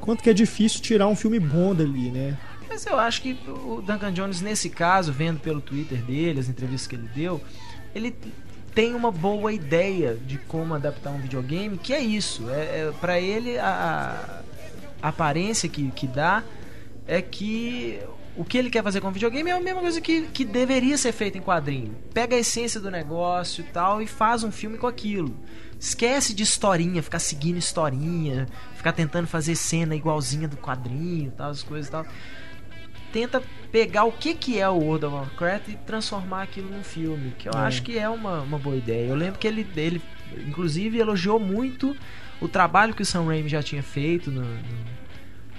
[0.00, 2.38] quanto que é difícil tirar um filme bom dali, né?
[2.70, 6.86] Mas eu acho que o Duncan Jones, nesse caso, vendo pelo Twitter dele, as entrevistas
[6.86, 7.40] que ele deu,
[7.94, 8.14] ele
[8.78, 12.48] tem uma boa ideia de como adaptar um videogame, que é isso.
[12.48, 14.40] É, é para ele, a,
[15.02, 16.44] a aparência que, que dá
[17.04, 17.98] é que
[18.36, 20.96] o que ele quer fazer com o videogame é a mesma coisa que, que deveria
[20.96, 21.92] ser feito em quadrinho.
[22.14, 25.36] Pega a essência do negócio e tal e faz um filme com aquilo.
[25.80, 31.64] Esquece de historinha, ficar seguindo historinha, ficar tentando fazer cena igualzinha do quadrinho, tal, as
[31.64, 32.06] coisas e tal.
[33.12, 33.42] Tenta
[33.72, 37.48] pegar o que, que é o World of Warcraft e transformar aquilo num filme, que
[37.48, 37.58] eu É.
[37.58, 39.08] acho que é uma, uma boa ideia.
[39.08, 40.00] Eu lembro que ele, ele,
[40.46, 41.96] inclusive, elogiou muito
[42.40, 44.30] o trabalho que o Sam Raimi já tinha feito.
[44.30, 44.98] No, no-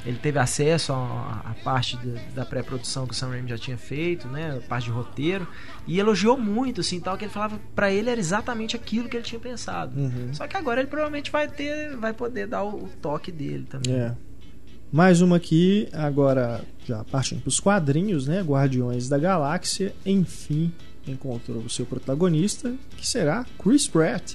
[0.06, 4.30] ele teve acesso à, parte da, da pré-produção que o Sam Raimi já tinha feito,
[4.30, 5.46] né, a parte de roteiro,
[5.86, 9.26] e elogiou muito, assim, tal, que ele falava pra ele era exatamente aquilo que ele
[9.26, 10.00] tinha pensado.
[10.00, 10.34] Uhum.
[10.34, 13.94] Só que agora ele provavelmente vai ter, vai poder dar o, o toque dele também.
[13.94, 14.14] É.
[14.92, 18.42] Mais uma aqui, agora já partindo para os quadrinhos, né?
[18.42, 20.72] Guardiões da Galáxia, enfim,
[21.08, 24.34] encontrou o seu protagonista, que será Chris Pratt.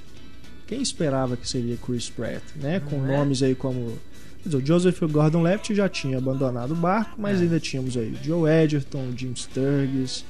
[0.67, 2.81] Quem esperava que seria Chris Pratt, né?
[2.81, 3.17] Com é?
[3.17, 3.99] nomes aí como.
[4.43, 7.45] Quer dizer, o Joseph Gordon-Levitt já tinha abandonado o barco, mas É.
[7.45, 10.25] ainda tínhamos aí o Joe Edgerton, o Jim Sturgis,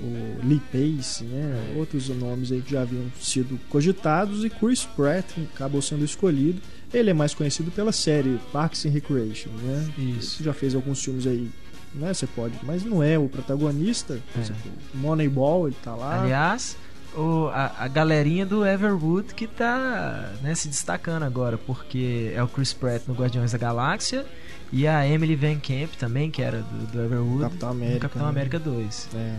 [0.00, 1.74] o Lee Pace, né?
[1.76, 6.60] Outros nomes aí que já haviam sido cogitados e Chris Pratt acabou sendo escolhido.
[6.92, 9.88] Ele é mais conhecido pela série Parks and Recreation, né?
[9.98, 10.42] Isso.
[10.42, 11.50] Já fez alguns filmes aí,
[11.94, 12.14] né?
[12.14, 14.20] Você pode, mas não é o protagonista.
[14.32, 14.42] Por É.
[14.42, 16.22] exemplo, Moneyball, ele tá lá.
[16.22, 16.76] Aliás,
[17.14, 22.48] o, a, a galerinha do Everwood que tá né, se destacando agora, porque é o
[22.48, 24.24] Chris Pratt no Guardiões da Galáxia
[24.72, 28.00] e a Emily Van Camp também, que era do, do Everwood, Capitão América.
[28.00, 28.28] Capitão né?
[28.30, 29.08] América 2.
[29.14, 29.36] É.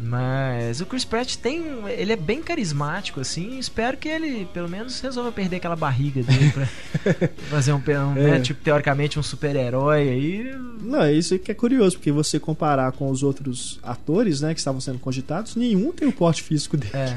[0.00, 1.60] Mas o Chris Pratt tem.
[1.88, 3.58] Ele é bem carismático, assim.
[3.58, 6.66] Espero que ele, pelo menos, resolva perder aquela barriga dele pra
[7.50, 8.30] fazer um, um É.
[8.30, 10.54] né, tipo, teoricamente, um super-herói aí.
[10.80, 14.60] Não, é isso que é curioso, porque você comparar com os outros atores, né, que
[14.60, 16.92] estavam sendo cogitados, nenhum tem o porte físico dele.
[16.94, 17.16] É.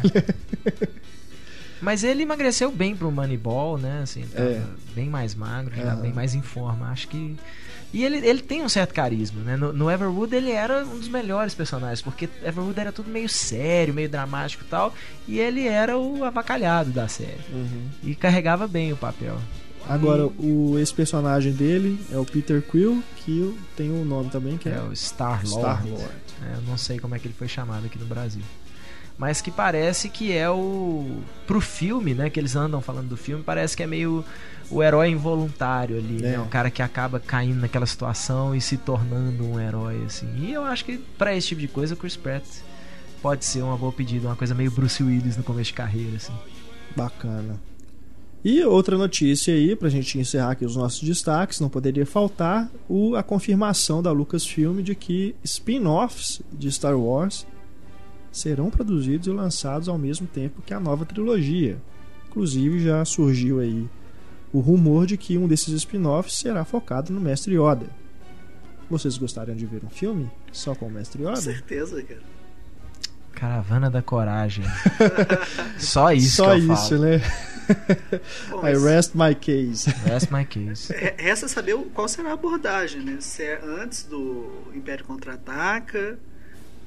[1.81, 4.01] Mas ele emagreceu bem pro Moneyball, né?
[4.03, 4.61] Assim, tava É.
[4.93, 6.01] bem mais magro, já Aham.
[6.01, 6.87] bem mais em forma.
[6.89, 7.35] Acho que.
[7.93, 9.57] E ele, ele tem um certo carisma, né?
[9.57, 13.93] No, no Everwood ele era um dos melhores personagens, porque Everwood era tudo meio sério,
[13.93, 14.93] meio dramático e tal.
[15.27, 17.41] E ele era o avacalhado da série.
[17.51, 17.89] Uhum.
[18.03, 19.37] E carregava bem o papel.
[19.87, 24.69] Agora, o, esse personagem dele é o Peter Quill, que tem um nome também que
[24.69, 25.49] é, É o Star Lord.
[25.49, 26.13] Star-Lord.
[26.41, 28.41] É, eu não sei como é que ele foi chamado aqui no Brasil.
[29.21, 31.05] Mas que parece que é o.
[31.45, 32.27] Pro filme, né?
[32.27, 34.25] Que eles andam falando do filme, parece que é meio
[34.71, 36.31] o herói involuntário ali, É.
[36.31, 36.39] né?
[36.39, 40.27] O cara que acaba caindo naquela situação e se tornando um herói, assim.
[40.39, 42.43] E eu acho que pra esse tipo de coisa, o Chris Pratt
[43.21, 46.33] pode ser uma boa pedida, uma coisa meio Bruce Willis no começo de carreira, assim.
[46.95, 47.61] Bacana.
[48.43, 53.15] E outra notícia aí, pra gente encerrar aqui os nossos destaques, não poderia faltar o,
[53.15, 57.45] a confirmação da Lucasfilm de que spin-offs de Star Wars
[58.31, 61.77] serão produzidos e lançados ao mesmo tempo que a nova trilogia.
[62.29, 63.89] Inclusive já surgiu aí
[64.53, 67.87] o rumor de que um desses spin-offs será focado no Mestre Yoda.
[68.89, 71.41] Vocês gostariam de ver um filme só com o Mestre Com Yoda?
[71.41, 72.19] certeza, cara.
[73.33, 74.63] Caravana da Coragem.
[75.79, 77.01] Só isso só que eu isso, falo.
[77.01, 77.21] né?
[78.49, 79.91] Bom, I rest my case.
[80.05, 80.91] That's my case.
[80.93, 83.17] re- Resta saber qual será a abordagem, né?
[83.19, 86.19] Se é antes do Império Contra-Ataca,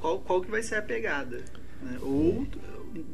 [0.05, 1.39] qual, qual que vai ser a pegada.
[1.81, 1.97] né?
[2.03, 2.47] Ou,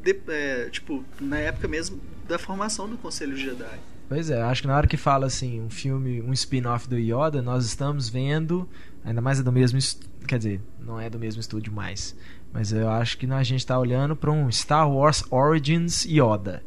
[0.03, 3.79] de- é, tipo, na época mesmo da formação do Conselho Jedi.
[4.09, 7.41] Pois é, acho que na hora que fala assim, um filme, um spin-off do Yoda,
[7.41, 8.67] nós estamos vendo,
[9.05, 9.79] ainda mais é do mesmo,
[10.27, 12.13] quer dizer, não é do mesmo estúdio mais,
[12.51, 16.61] mas eu acho que a gente tá olhando para um Star Wars Origins Yoda.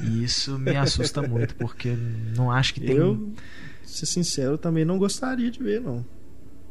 [0.00, 1.96] E isso me assusta muito, porque
[2.36, 3.32] não acho que tem Eu,
[3.84, 6.04] ser sincero, também não gostaria de ver, não.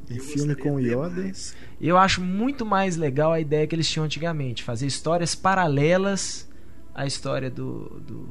[0.09, 1.31] Um Eu filme com Yoda.
[1.79, 6.49] Eu acho muito mais legal a ideia que eles tinham antigamente, fazer histórias paralelas
[6.95, 8.29] à história do, do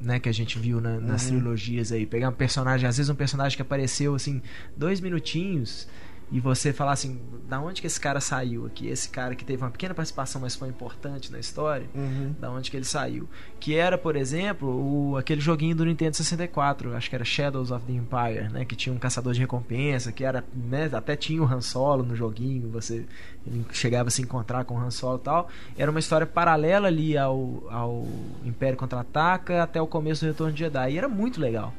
[0.00, 1.36] né, que a gente viu na- nas Uhum.
[1.40, 4.40] trilogias aí, pegar um personagem, às vezes um personagem que apareceu assim
[4.76, 5.86] dois minutinhos
[6.32, 8.86] e você falar assim, da onde que esse cara saiu aqui?
[8.86, 12.32] Esse cara que teve uma pequena participação, mas foi importante na história, Uhum.
[12.38, 13.28] da onde que ele saiu?
[13.58, 17.84] Que era, por exemplo, o, aquele joguinho do Nintendo 64, acho que era Shadows of
[17.84, 18.64] the Empire, né?
[18.64, 20.88] Que tinha um caçador de recompensa, que era, né?
[20.92, 23.04] Até tinha o Han Solo no joguinho, você
[23.46, 25.48] ele chegava a se encontrar com o Han Solo e tal.
[25.76, 28.06] Era uma história paralela ali ao, ao
[28.44, 30.92] Império Contra-Ataca até o começo do Retorno de Jedi.
[30.92, 31.72] E era muito legal.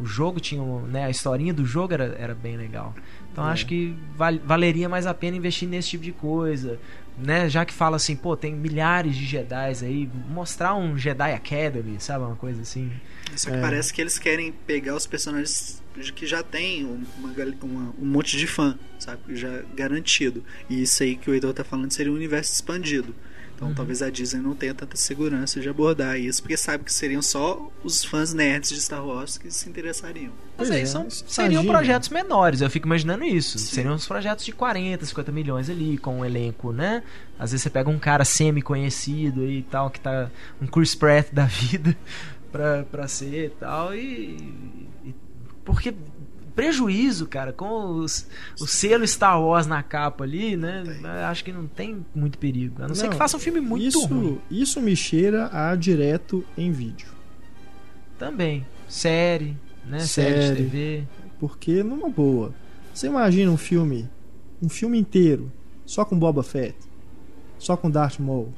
[0.00, 1.04] O jogo tinha, um- né?
[1.04, 2.94] A historinha do jogo era, era bem legal.
[3.32, 3.52] Então É.
[3.52, 6.78] acho que val- valeria mais a pena investir nesse tipo de coisa,
[7.18, 7.48] né?
[7.48, 12.24] Já que fala assim, pô, tem milhares de Jedi aí, mostrar um Jedi Academy, sabe,
[12.24, 12.90] uma coisa assim.
[13.36, 13.60] Só que É.
[13.60, 17.32] parece que eles querem pegar os personagens de que já tem um- uma
[17.62, 19.20] uma- um monte de fã, sabe?
[19.36, 20.42] Já garantido.
[20.68, 23.14] E isso aí que o Heitor tá falando seria um universo expandido.
[23.60, 23.74] Então Uhum.
[23.74, 27.70] talvez a Disney não tenha tanta segurança de abordar isso, porque sabe que seriam só
[27.84, 30.32] os fãs nerds de Star Wars que se interessariam.
[30.56, 33.58] Mas aí é, são, seriam projetos menores, eu fico imaginando isso.
[33.58, 33.66] Sim.
[33.74, 37.02] Seriam uns projetos de 40, 50 milhões ali, com um elenco, né?
[37.38, 41.28] Às vezes você pega um cara semi-conhecido aí e tal, que tá um Chris Pratt
[41.30, 41.94] da vida
[42.50, 44.36] pra, pra ser e tal, e,
[45.04, 45.14] e-
[45.66, 45.92] Porque
[46.60, 48.26] prejuízo, cara, com os,
[48.60, 50.84] o selo Star Wars na capa ali, né?
[51.26, 52.82] Acho que não tem muito perigo.
[52.82, 54.38] A não, ser Não, que faça um filme muito isso, ruim.
[54.50, 57.08] Isso me cheira a direto em vídeo.
[58.18, 58.66] Também.
[58.86, 60.00] Série, né?
[60.00, 60.48] Série, Série.
[60.48, 61.04] de TV.
[61.38, 62.54] Porque, numa boa,
[62.92, 64.06] você imagina um filme,
[64.62, 65.50] um filme inteiro,
[65.86, 66.76] só com Boba Fett,
[67.58, 68.52] só com Darth Maul.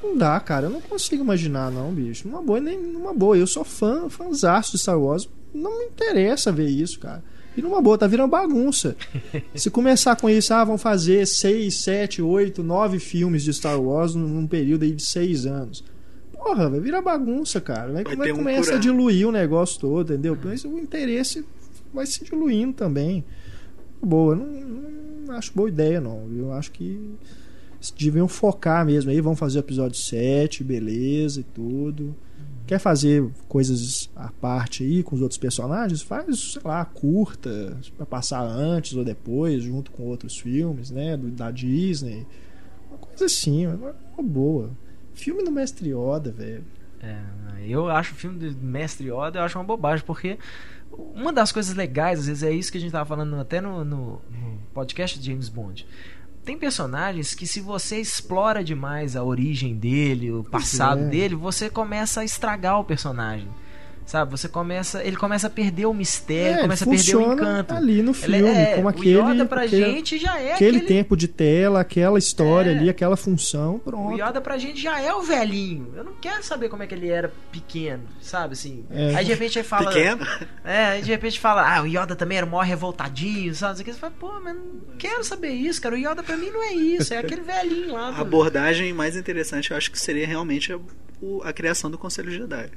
[0.00, 2.28] Não dá, cara, eu não consigo imaginar, não, bicho.
[2.28, 3.36] Numa boa, nem numa boa.
[3.36, 5.28] Eu sou fã, fãzaço de Star Wars.
[5.54, 7.22] Não me interessa ver isso, cara.
[7.56, 8.96] E numa boa, tá virando bagunça.
[9.54, 14.14] Se começar com isso, ah, vão fazer seis, sete, oito, nove filmes de Star Wars
[14.14, 15.84] num, num período aí de seis anos.
[16.32, 17.92] Porra, vai virar bagunça, cara.
[17.92, 20.36] Vai, Vai um começa por a diluir o negócio todo, entendeu?
[20.42, 21.44] Mas o interesse
[21.92, 23.24] vai se diluindo também.
[24.02, 26.28] Boa, não, não acho boa ideia, não.
[26.34, 27.14] Eu acho que
[27.98, 32.14] deviam focar mesmo aí, vão fazer o episódio 7, beleza e tudo.
[32.66, 36.02] Quer fazer coisas à parte aí com os outros personagens?
[36.02, 41.16] Faz, sei lá, curta, pra passar antes ou depois, junto com outros filmes, né?
[41.16, 42.26] Da Disney.
[42.88, 44.70] Uma coisa assim, uma boa.
[45.12, 46.64] Filme do Mestre Yoda, velho.
[47.02, 47.20] É,
[47.66, 50.38] eu acho o filme do Mestre Yoda, eu acho uma bobagem, porque
[51.14, 53.84] uma das coisas legais, às vezes, é isso que a gente tava falando até no,
[53.84, 55.86] no, no podcast de James Bond.
[56.44, 61.08] Tem personagens que se você explora demais a origem dele, o passado é.
[61.08, 63.48] dele, você começa a estragar o personagem.
[64.04, 64.30] Sabe?
[64.32, 67.74] Você começa, ele começa a perder o mistério, É, começa a perder o funciona encanto.
[67.74, 70.76] ali no Ele filme, é, como o aquele, Yoda pra aquele, gente já é aquele
[70.78, 72.76] aquele tempo de tela, aquela história É.
[72.76, 74.18] ali, aquela função, O pronto.
[74.20, 75.92] Yoda pra gente já é o velhinho.
[75.96, 78.84] Eu não quero saber como é que ele era pequeno, sabe assim?
[78.90, 79.14] É.
[79.14, 79.86] Aí de repente ele fala.
[79.92, 80.26] Pequeno?
[80.64, 83.80] É, aí de repente fala, ah, o Yoda também era mó revoltadinho, sabe?
[83.80, 83.92] O que.
[83.92, 85.94] Você fala, pô, mas não quero saber isso, cara.
[85.94, 88.08] O Yoda pra mim não é isso, é aquele velhinho lá.
[88.10, 90.78] A abordagem mais interessante eu acho que seria realmente a,
[91.20, 92.68] o- a criação do Conselho Jedi.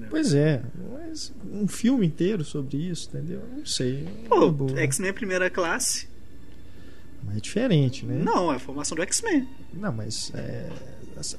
[0.00, 0.10] Entendeu?
[0.10, 3.42] Pois é, mas um filme inteiro sobre isso, entendeu?
[3.56, 4.06] Não sei.
[4.24, 4.78] é Pô, boa.
[4.80, 6.08] X-Men é primeira classe?
[7.24, 8.22] Mas é diferente, né?
[8.24, 9.46] Não, é a formação do X-Men.
[9.74, 10.70] Não, mas é,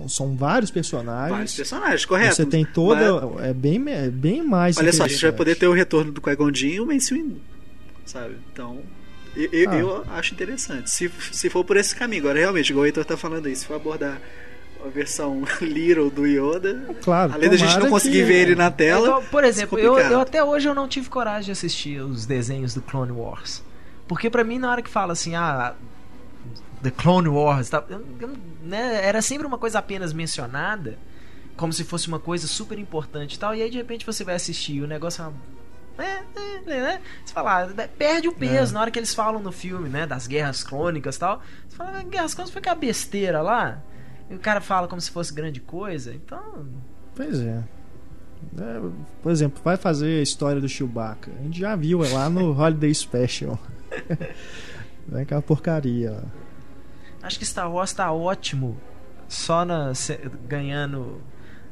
[0.08, 1.32] são, vários personagens.
[1.32, 2.36] Vários personagens, correto.
[2.36, 3.26] Você tem toda.
[3.28, 4.78] Mas, É bem, é bem mais.
[4.78, 7.41] olha só, a gente vai poder ter o retorno do Qui-Gon e o Mace Windu.
[8.06, 8.36] Sabe?
[8.54, 8.80] Então,
[9.36, 9.76] eu, eu, Ah.
[9.76, 10.89] eu acho interessante.
[10.91, 13.65] Se, se for por esse caminho, agora realmente, igual o Heitor tá falando aí, se
[13.65, 14.21] for abordar
[14.86, 18.70] a versão Little do Yoda, Claro, além da gente não conseguir que- ver ele na
[18.72, 19.06] tela.
[19.08, 22.74] igual, por exemplo, eu, eu até hoje eu não tive coragem de assistir os desenhos
[22.74, 23.63] do Clone Wars.
[24.08, 25.74] Porque pra mim, na hora que fala assim, ah,
[26.84, 27.84] The Clone Wars, tá,
[28.63, 30.98] né, era sempre uma coisa apenas mencionada,
[31.56, 34.36] como se fosse uma coisa super importante e tal, e aí de repente você vai
[34.36, 35.52] assistir e o negócio é uma.
[36.00, 37.02] É, é, né?
[37.24, 38.74] Você fala, ah, perde o peso É.
[38.74, 40.08] na hora que eles falam no filme, né?
[40.08, 41.41] Das guerras crônicas e tal.
[41.70, 43.78] Você fala, ah, guerras crônicas foi aquela besteira lá.
[44.32, 46.13] E o cara fala como se fosse grande coisa.
[46.13, 46.65] Então,
[47.15, 47.63] Pois é.
[48.58, 48.82] É,
[49.22, 51.30] Por exemplo, vai fazer a história do Chewbacca.
[51.39, 53.60] A gente já viu é lá no Holiday Special.
[55.08, 56.12] Vai aquela porcaria.
[56.12, 56.24] lá.
[57.22, 58.78] Acho que Star Wars tá ótimo
[59.28, 61.22] só na, se- ganhando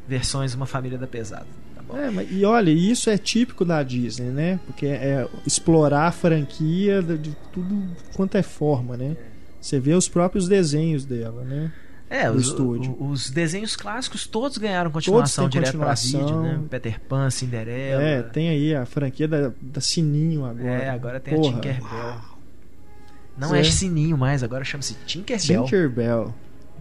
[0.07, 1.47] versões Uma Família da Pesada.
[1.87, 1.97] Tá?
[1.97, 4.59] É, mas- e olha, isso é típico da Disney, né?
[4.67, 7.83] Porque é explorar a franquia de, de tudo
[8.15, 9.17] quanto é forma, né?
[9.59, 11.71] Você vê os próprios desenhos dela, né?
[12.09, 12.97] É, os, estúdio.
[12.99, 16.19] os desenhos clássicos todos ganharam continuação têm direto continuação.
[16.19, 16.61] pra vídeo, né?
[16.69, 18.01] Peter Pan, Cinderela.
[18.01, 20.67] É, tem aí a franquia da, da Sininho agora.
[20.69, 21.49] É, agora tem Porra.
[21.49, 22.21] a Tinkerbell.
[23.37, 23.59] Não É.
[23.59, 25.63] é Sininho mais, agora chama-se Tinkerbell.
[25.65, 26.33] Tinkerbell.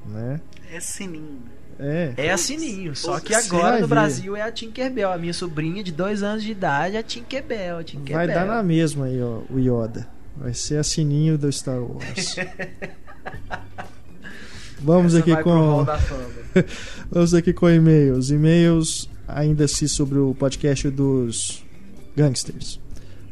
[0.07, 0.41] né?
[0.73, 1.43] É sininho.
[1.79, 2.13] É.
[2.17, 5.13] É a Sininho, só que agora no Brasil é a Tinkerbell.
[5.13, 7.79] A minha sobrinha de dois anos de idade é a Tinkerbell.
[7.79, 8.17] a Tinkerbell.
[8.17, 10.09] Vai dar na mesma aí, ó, o Yoda.
[10.37, 12.35] Vai ser a sininho do Star Wars.
[14.81, 15.87] Vamos Essa aqui com.
[17.11, 18.31] Vamos aqui com e-mails.
[18.31, 21.65] E-mails ainda assim sobre o podcast dos
[22.17, 22.81] gangsters.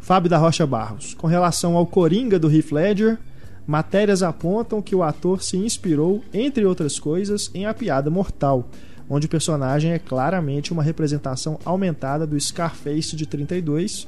[0.00, 1.14] Fábio da Rocha Barros.
[1.14, 3.18] Com relação ao Coringa do Heath Ledger,
[3.66, 8.68] matérias apontam que o ator se inspirou, entre outras coisas, em A Piada Mortal,
[9.08, 14.06] onde o personagem é claramente uma representação aumentada do Scarface de 32,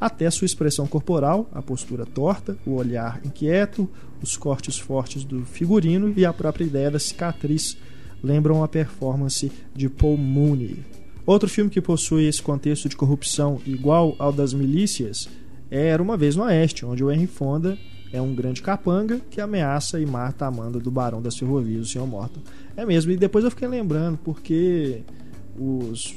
[0.00, 3.88] até sua expressão corporal, a postura torta, o olhar inquieto,
[4.22, 7.76] os cortes fortes do figurino e a própria ideia da cicatriz
[8.22, 10.84] lembram a performance de Paul Mooney.
[11.24, 15.28] Outro filme que possui esse contexto de corrupção igual ao das milícias
[15.70, 17.76] é Era Uma Vez no Oeste, onde o Henry Fonda
[18.12, 21.90] é um grande capanga que ameaça e mata a Amanda do Barão das Ferrovias, o
[21.90, 22.06] Sr.
[22.06, 22.40] Morton.
[22.76, 25.02] É mesmo, e depois eu fiquei lembrando, porque
[25.58, 26.14] os,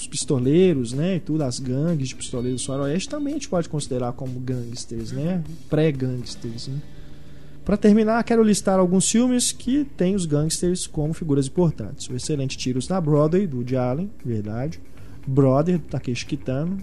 [0.00, 3.68] os pistoleiros, né, e tudo, as gangues de pistoleiros do Suroeste também a gente pode
[3.68, 6.80] considerar como gangsters, né, pré-gangsters, né.
[7.64, 12.06] Para terminar, quero listar alguns filmes que têm os gangsters como figuras importantes.
[12.10, 14.78] O excelente Tiros na Broadway, do Woody Allen, verdade.
[15.26, 16.76] Brother, do Takeshi Kitano,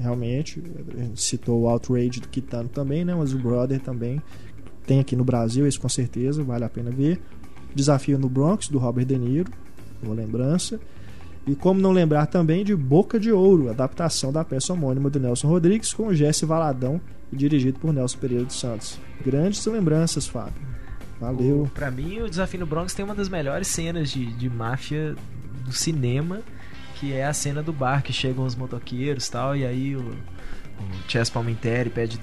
[0.00, 0.60] realmente.
[1.14, 3.14] Citou o Outrage do Kitano também, né?
[3.14, 4.20] Mas o Brother também
[4.84, 7.20] tem aqui no Brasil, esse com certeza, vale a pena ver.
[7.72, 9.52] Desafio no Bronx, do Robert De Niro,
[10.02, 10.80] boa lembrança.
[11.46, 15.48] E como não lembrar também de Boca de Ouro, adaptação da peça homônima do Nelson
[15.48, 18.98] Rodrigues com Jesse Valadão e dirigido por Nelson Pereira dos Santos.
[19.24, 20.62] Grandes lembranças, Fábio.
[21.20, 21.70] Valeu.
[21.74, 25.14] Pra mim, o Desafio no Bronx tem uma das melhores cenas de, de máfia
[25.64, 26.40] do cinema,
[26.96, 31.08] que é a cena do bar que chegam os motoqueiros tal, e aí o, o
[31.08, 32.18] Chess Palminteri pede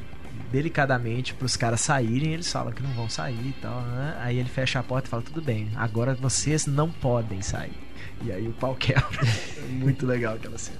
[0.51, 4.17] delicadamente pros caras saírem, eles falam que não vão sair e tal, né?
[4.19, 7.90] Aí ele fecha a porta e fala, tudo bem, agora vocês não podem sair.
[8.23, 9.03] E aí o pau quebra.
[9.21, 10.77] É Muito legal aquela cena.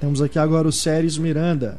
[0.00, 1.78] Temos aqui agora o Séries Miranda.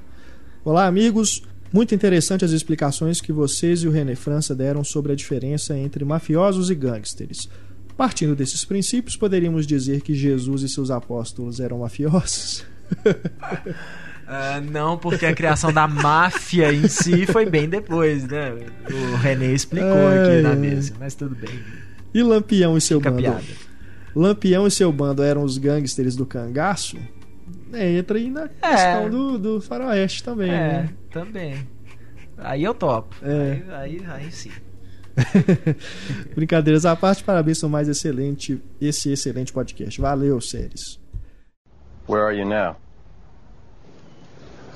[0.63, 1.43] Olá, amigos.
[1.71, 6.05] Muito interessante as explicações que vocês e o René França deram sobre a diferença entre
[6.05, 7.49] mafiosos e gangsters.
[7.97, 12.65] Partindo desses princípios, poderíamos dizer que Jesus e seus apóstolos eram mafiosos?
[14.25, 18.53] Ah, não, porque a criação da máfia em si foi bem depois, né?
[18.89, 21.59] O René explicou Ai, aqui na mesa, mas tudo bem.
[22.13, 23.21] E Lampião e seu Fica bando?
[23.23, 23.43] piada.
[24.15, 26.97] Lampião e seu bando eram os gangsters do cangaço?
[27.71, 30.53] É, entra aí na questão do, do faroeste também, É,
[30.83, 30.89] né?
[31.11, 31.67] também.
[32.37, 33.15] Aí eu topo.
[33.23, 33.63] É.
[33.75, 34.51] Aí, aí, aí sim.
[36.35, 39.99] Brincadeiras à parte, parabéns por mais excelente, esse excelente podcast.
[39.99, 40.99] Valeu, séries.
[42.07, 42.75] Where are you now?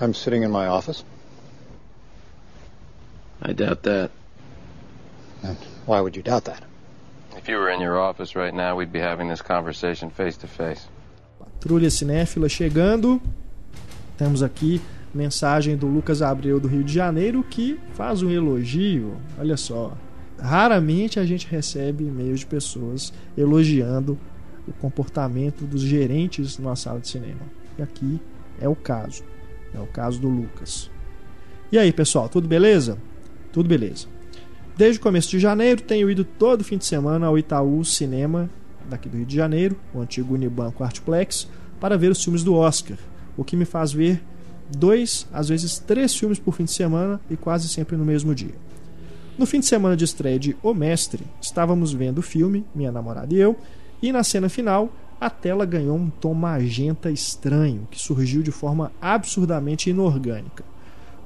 [0.01, 1.03] I'm sitting in my office.
[3.41, 4.11] I doubt that.
[5.43, 5.55] And
[5.87, 6.63] why would you doubt that?
[7.37, 10.47] If you were in your office right now, we'd be having this conversation face to
[10.47, 10.87] face.
[11.39, 13.21] Patrulha Cinéfila chegando.
[14.17, 14.81] Temos aqui
[15.13, 19.17] mensagem do Lucas Abreu do Rio de Janeiro que faz um elogio.
[19.37, 19.95] Olha só,
[20.39, 24.17] raramente a gente recebe e-mails de pessoas elogiando
[24.67, 27.41] o comportamento dos gerentes numa sala de cinema.
[27.77, 28.19] E aqui
[28.59, 29.23] é o caso.
[29.73, 30.89] É o caso do Lucas.
[31.71, 32.97] E aí, pessoal, tudo beleza?
[33.51, 34.07] Tudo beleza.
[34.77, 38.47] Desde o começo de janeiro, tenho ido todo fim de semana ao Itaú Cinema,
[38.87, 41.47] daqui do Rio de Janeiro, o antigo Unibanco Artplex,
[41.79, 42.95] para ver os filmes do Oscar,
[43.35, 44.21] o que me faz ver
[44.69, 48.53] dois, às vezes três filmes por fim de semana e quase sempre no mesmo dia.
[49.35, 53.33] No fim de semana de estreia de O Mestre, estávamos vendo o filme, minha namorada
[53.33, 53.55] e eu,
[53.99, 58.91] e na cena final, a tela ganhou um tom magenta estranho, que surgiu de forma
[59.01, 60.63] absurdamente inorgânica.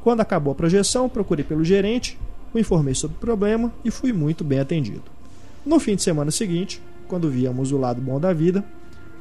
[0.05, 2.17] Quando acabou a projeção, procurei pelo gerente,
[2.53, 5.03] o informei sobre o problema e fui muito bem atendido.
[5.65, 8.63] No fim de semana seguinte, quando víamos o lado bom da vida,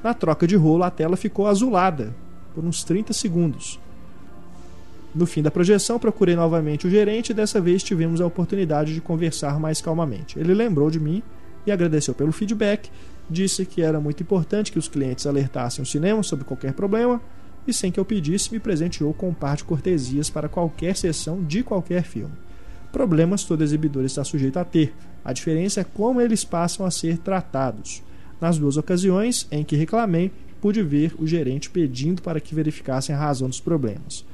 [0.02, 2.14] na troca de rolo a tela ficou azulada
[2.54, 3.78] por uns 30 segundos.
[5.14, 9.00] No fim da projeção, procurei novamente o gerente e dessa vez tivemos a oportunidade de
[9.00, 10.38] conversar mais calmamente.
[10.38, 11.22] Ele lembrou de mim
[11.66, 12.88] e agradeceu pelo feedback,
[13.28, 17.20] disse que era muito importante que os clientes alertassem o cinema sobre qualquer problema
[17.66, 21.42] e, sem que eu pedisse, me presenteou com um par de cortesias para qualquer sessão
[21.42, 22.32] de qualquer filme.
[22.92, 24.92] Problemas todo exibidor está sujeito a ter.
[25.24, 28.02] A diferença é como eles passam a ser tratados.
[28.40, 30.30] Nas duas ocasiões em que reclamei,
[30.60, 34.24] pude ver o gerente pedindo para que verificassem a razão dos problemas.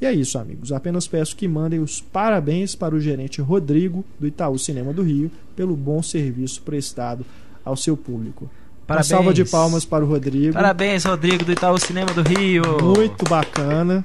[0.00, 0.72] E é isso, amigos.
[0.72, 5.30] Apenas peço que mandem os parabéns para o gerente Rodrigo, do Itaú Cinema do Rio,
[5.54, 7.24] pelo bom serviço prestado
[7.64, 8.50] ao seu público.
[8.86, 9.10] Parabéns.
[9.10, 10.52] Uma salva de palmas para o Rodrigo.
[10.52, 12.62] Parabéns, Rodrigo do Itaú Cinema do Rio.
[12.82, 14.04] Muito bacana.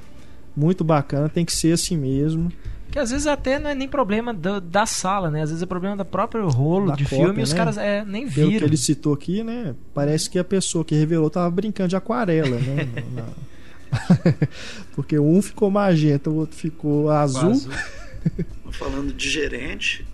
[0.56, 1.28] Muito bacana.
[1.28, 2.50] Tem que ser assim mesmo.
[2.92, 5.42] Que às vezes até não é nem problema da, da sala, né?
[5.42, 7.56] Às vezes é problema do próprio rolo Da de cópia, filme e os né?
[7.58, 8.66] caras é, nem Pelo que viram.
[8.66, 9.74] ele citou aqui, né?
[9.94, 12.88] Parece que a pessoa que revelou tava brincando de aquarela, né?
[13.16, 13.26] Na-
[14.94, 17.60] Porque um ficou magenta, o outro ficou azul.
[18.72, 20.06] Falando de gerente,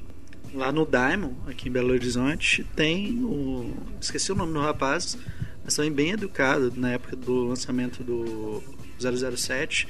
[0.55, 3.73] lá no Diamond, aqui em Belo Horizonte, tem o.
[4.01, 5.17] Esqueci o nome do rapaz,
[5.65, 8.63] mas também bem educado na época do lançamento do
[9.37, 9.87] 007.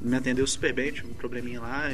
[0.00, 1.90] Me atendeu super bem, tinha um probleminha lá,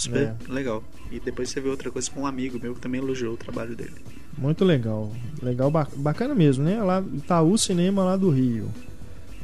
[0.00, 0.82] super legal.
[1.10, 3.74] E depois você vê outra coisa com um amigo meu que também elogiou o trabalho
[3.76, 3.94] dele.
[4.38, 5.12] Muito legal.
[5.42, 6.82] Legal, ba- bacana mesmo, né?
[6.82, 8.70] Lá Itaú Cinema lá do Rio.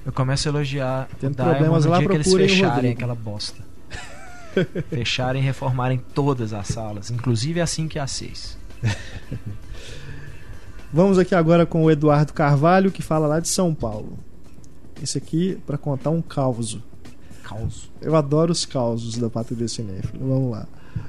[0.04, 3.60] Eu começo a elogiar Tendo o Diamond problemas lá, dia que eles fecharem aquela bosta.
[4.88, 8.56] fecharem e reformarem todas as salas, inclusive a 5 e a 6.
[10.92, 14.18] Vamos aqui agora com o Eduardo Carvalho, que fala lá de São Paulo.
[15.02, 16.78] Esse aqui para contar um caos.
[17.46, 17.88] Caos.
[18.02, 20.18] Eu adoro os causos da Patrulha Cinéfila.
[20.18, 20.66] Vamos lá.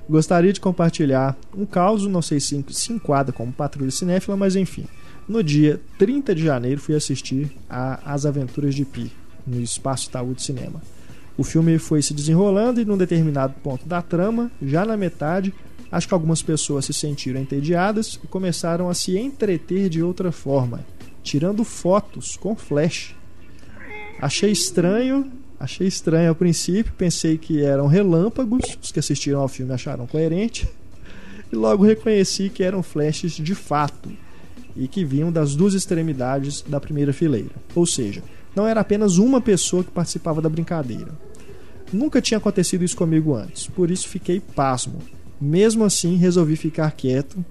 [0.07, 4.85] Gostaria de compartilhar um caos, não sei se se enquadra como Patrulha Cinéfila, mas enfim.
[5.27, 9.11] No dia 30 de janeiro fui assistir a As Aventuras de Pi,
[9.47, 10.81] no Espaço Itaú de Cinema.
[11.35, 15.53] O filme foi se desenrolando e num determinado ponto da trama, já na metade,
[15.91, 20.85] acho que algumas pessoas se sentiram entediadas e começaram a se entreter de outra forma,
[21.23, 23.15] tirando fotos com flash.
[24.21, 29.73] Achei estranho, achei estranho ao princípio, pensei que eram relâmpagos, os que assistiram ao filme
[29.73, 30.67] acharam coerente,
[31.51, 34.11] e logo reconheci que eram flashes de fato
[34.75, 37.55] e que vinham das duas extremidades da primeira fileira.
[37.73, 38.21] Ou seja,
[38.55, 41.11] não era apenas uma pessoa que participava da brincadeira.
[41.91, 44.99] Nunca tinha acontecido isso comigo antes, por isso fiquei pasmo.
[45.39, 47.43] Mesmo assim, resolvi ficar quieto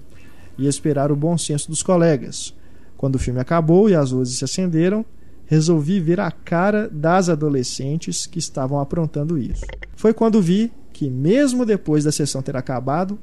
[0.57, 2.53] e esperar o bom senso dos colegas.
[2.95, 5.05] Quando o filme acabou e as luzes se acenderam,
[5.47, 9.65] resolvi ver a cara das adolescentes que estavam aprontando isso.
[9.95, 13.17] Foi quando vi que, mesmo depois da sessão ter acabado,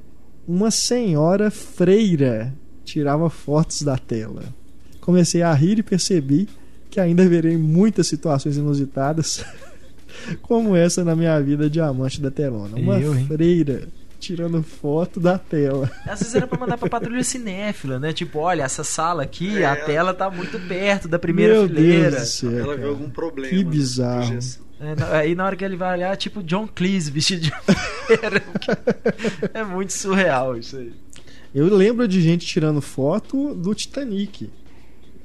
[0.48, 2.52] uma senhora freira
[2.84, 4.42] tirava fotos da tela.
[5.00, 6.48] Comecei a rir e percebi
[6.90, 9.44] que ainda verei muitas situações inusitadas
[10.42, 12.78] como essa na minha vida de amante da telona.
[12.78, 13.88] Uma Eu, freira
[14.24, 15.90] tirando foto da tela.
[16.06, 18.12] Às vezes era pra mandar pra patrulha cinéfila, né?
[18.12, 19.66] Tipo, olha, essa sala aqui, É.
[19.66, 22.10] a tela tá muito perto da primeira Meu fileira.
[22.10, 22.58] Deus do céu.
[22.58, 22.88] Ela cara.
[22.88, 23.48] algum problema.
[23.48, 24.38] Que bizarro.
[24.80, 27.52] É, na- aí na hora que ele vai olhar, tipo John Cleese vestido de.
[29.52, 30.92] É muito surreal isso aí.
[31.54, 34.50] Eu lembro de gente tirando foto do Titanic.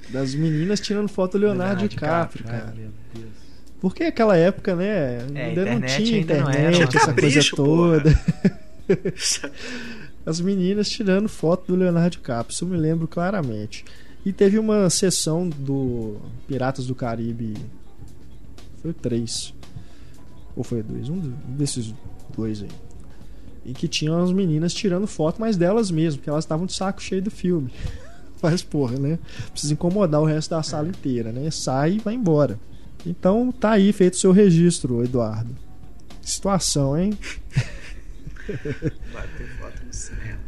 [0.10, 2.74] Das meninas tirando foto do Leonardo, DiCaprio, Ai, cara.
[2.76, 3.30] meu Deus.
[3.82, 5.20] Porque aquela época, né?
[5.20, 8.20] ainda não internet tinha ainda não era internet, essa coisa Capricho, toda.
[10.26, 13.86] As meninas tirando foto do Leonardo DiCaprio, isso eu me lembro claramente.
[14.26, 16.18] E teve uma sessão do
[16.48, 17.56] Piratas do Caribe.
[18.82, 19.54] Foi 3.
[20.56, 21.10] Ou foi 2?
[21.10, 21.20] Um
[21.58, 21.94] desses
[22.36, 22.70] dois aí.
[23.66, 27.02] E que tinham as meninas tirando foto, mas delas mesmo, porque elas estavam de saco
[27.02, 27.72] cheio do filme.
[28.42, 29.20] Mas, porra, né?
[29.52, 31.52] Precisa incomodar o resto da sala inteira, né?
[31.52, 32.58] Sai e vai embora.
[33.06, 35.54] Então tá aí feito o seu registro, Eduardo.
[36.22, 37.18] Que situação, hein?
[39.14, 40.40] Vai ter foto no cinema.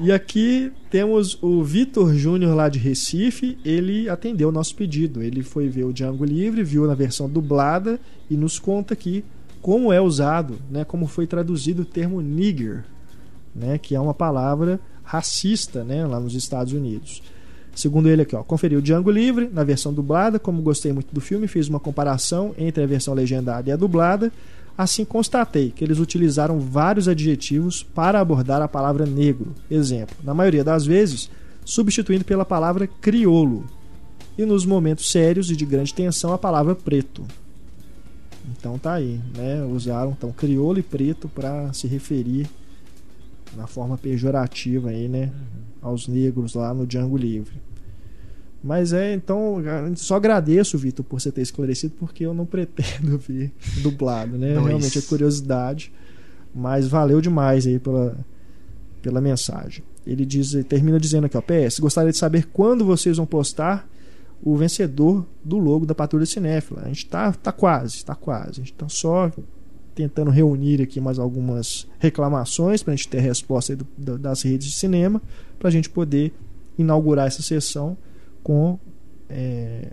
[0.00, 3.58] E aqui temos o Vitor Júnior lá de Recife.
[3.64, 5.22] Ele atendeu o nosso pedido.
[5.22, 7.98] Ele foi ver o Django Livre, viu na versão dublada
[8.30, 9.24] e nos conta aqui
[9.60, 12.84] como é usado, né, como foi traduzido o termo nigger,
[13.54, 17.22] né, que é uma palavra racista né, lá nos Estados Unidos.
[17.74, 21.20] Segundo ele aqui, ó, conferi o Django Livre na versão dublada, como gostei muito do
[21.20, 24.32] filme, fiz uma comparação entre a versão legendada e a dublada.
[24.78, 29.52] Assim constatei que eles utilizaram vários adjetivos para abordar a palavra negro.
[29.68, 31.28] Exemplo, na maioria das vezes,
[31.64, 33.66] substituindo pela palavra criolo.
[34.38, 37.26] E nos momentos sérios e de grande tensão, a palavra preto.
[38.52, 39.64] Então tá aí, né?
[39.64, 42.48] Usaram então crioulo e preto para se referir
[43.56, 45.32] na forma pejorativa aí, né,
[45.82, 47.54] aos negros lá no Django Livre.
[48.62, 49.62] Mas é, então,
[49.94, 53.52] só agradeço, Vitor, por você ter esclarecido, porque eu não pretendo ver
[53.82, 54.54] dublado, né?
[54.54, 54.66] Dois.
[54.66, 55.92] Realmente é curiosidade,
[56.54, 58.16] mas valeu demais aí pela,
[59.00, 59.84] pela mensagem.
[60.06, 63.88] Ele diz, termina dizendo aqui, ó, PS, gostaria de saber quando vocês vão postar
[64.42, 66.82] o vencedor do logo da Patrulha Cinéfila.
[66.84, 68.50] A gente tá, tá quase, tá quase.
[68.60, 69.30] A gente tá só
[69.94, 74.42] tentando reunir aqui mais algumas reclamações para a gente ter a resposta do- da- das
[74.42, 75.20] redes de cinema,
[75.58, 76.32] para a gente poder
[76.78, 77.96] inaugurar essa sessão
[78.42, 78.78] com
[79.28, 79.90] é,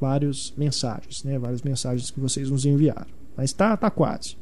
[0.00, 1.38] várias mensagens, né?
[1.38, 3.06] Várias mensagens que vocês nos enviaram.
[3.36, 4.36] Mas tá, tá quase.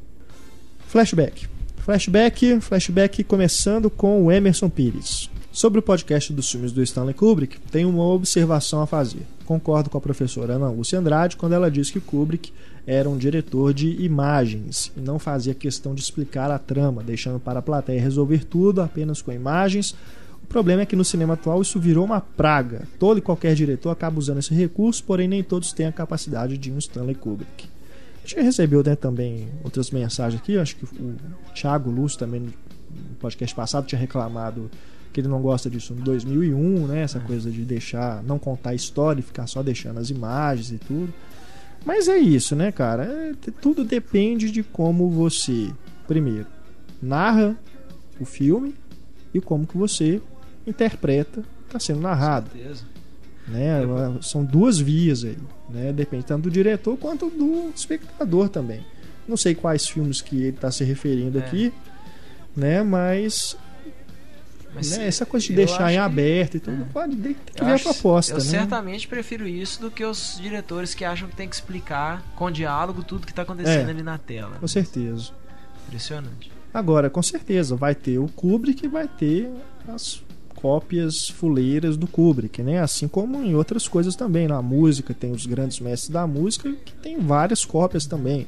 [0.87, 1.47] Flashback.
[1.77, 5.29] Flashback, flashback começando com o Emerson Pires.
[5.51, 9.21] Sobre o podcast dos filmes do Stanley Kubrick, tenho uma observação a fazer.
[9.45, 12.51] Concordo com a professora Ana Lúcia Andrade quando ela diz que Kubrick
[12.87, 17.59] era um diretor de imagens e não fazia questão de explicar a trama, deixando para
[17.59, 19.95] a plateia resolver tudo apenas com imagens.
[20.53, 22.87] O problema é que no cinema atual isso virou uma praga.
[22.99, 26.71] Todo e qualquer diretor acaba usando esse recurso, porém nem todos têm a capacidade de
[26.71, 27.67] um Stanley Kubrick.
[28.23, 31.15] A gente recebeu né, também outras mensagens aqui, acho que o
[31.55, 32.53] Thiago Lúcio também no
[33.19, 34.69] podcast passado tinha reclamado
[35.11, 37.01] que ele não gosta disso no 2001, né?
[37.01, 40.77] Essa coisa de deixar, não contar a história e ficar só deixando as imagens e
[40.77, 41.11] tudo.
[41.83, 43.05] Mas é isso, né, cara?
[43.05, 45.71] É, tudo depende de como você,
[46.07, 46.45] primeiro,
[47.01, 47.57] narra
[48.19, 48.75] o filme
[49.33, 50.21] e como que você
[50.65, 52.49] interpreta está sendo narrado.
[52.51, 52.83] certeza.
[53.47, 53.81] Né?
[54.21, 55.37] São duas vias aí,
[55.69, 55.91] né?
[55.91, 58.85] Depende tanto do diretor quanto do espectador também.
[59.27, 61.41] Não sei quais filmes que ele está se referindo É.
[61.41, 61.73] aqui,
[62.55, 62.81] né?
[62.83, 63.57] Mas
[64.75, 66.85] Mas né, essa coisa de deixar em aberto e tudo, É.
[66.91, 68.43] pode tem que ver a acho- proposta, Eu né?
[68.43, 73.03] certamente prefiro isso do que os diretores que acham que tem que explicar com diálogo
[73.03, 73.91] tudo que tá acontecendo É.
[73.91, 74.55] ali na tela.
[74.59, 75.29] Com certeza.
[75.87, 76.51] Impressionante.
[76.73, 79.47] Agora, com certeza, vai ter o Kubrick e vai ter
[79.87, 80.23] as
[80.63, 82.79] cópias fuleiras do Kubrick, né?
[82.79, 84.47] Assim como em outras coisas também.
[84.47, 88.47] Na música tem os grandes mestres da música que tem várias cópias também.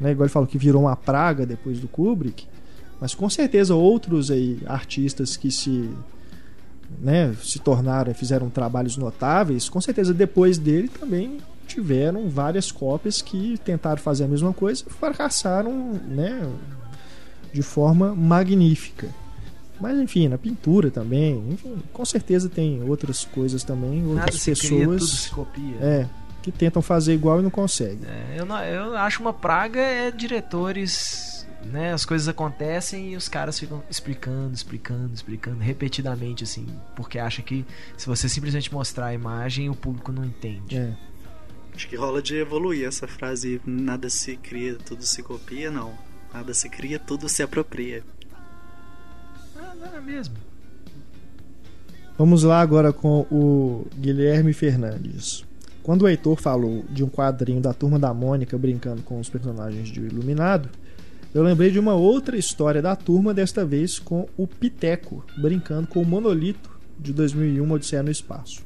[0.00, 0.10] Né?
[0.10, 2.48] Igual ele falou que virou uma praga depois do Kubrick.
[3.00, 5.88] Mas com certeza outros aí, artistas que se
[7.00, 11.38] né, se tornaram, fizeram trabalhos notáveis, com certeza depois dele também
[11.68, 16.44] tiveram várias cópias que tentaram fazer a mesma coisa e fracassaram, né,
[17.52, 19.08] de forma magnífica.
[19.80, 24.52] Mas enfim, na pintura também, enfim, com certeza tem outras coisas também, Nada outras se
[24.54, 25.76] cria, tudo pessoas se copia.
[25.80, 26.06] é,
[26.42, 28.00] que tentam fazer igual e não conseguem.
[28.08, 31.92] É, eu, não- eu acho uma praga é diretores, né?
[31.92, 37.64] As coisas acontecem e os caras ficam explicando, explicando, explicando repetidamente, assim, porque acha que
[37.96, 40.76] se você simplesmente mostrar a imagem, o público não entende.
[40.76, 40.92] É.
[41.74, 45.92] Acho que rola de evoluir essa frase nada se cria, tudo se copia, não.
[46.32, 48.02] Nada se cria, tudo se apropria.
[49.80, 50.34] Não é mesmo.
[52.18, 55.44] Vamos lá agora com o Guilherme Fernandes.
[55.82, 59.88] Quando o Heitor falou de um quadrinho da turma da Mônica brincando com os personagens
[59.88, 60.68] de O Iluminado,
[61.34, 66.00] eu lembrei de uma outra história da turma, desta vez com o Piteco brincando com
[66.00, 68.62] o Monolito de 2001 Odisseia no Espaço.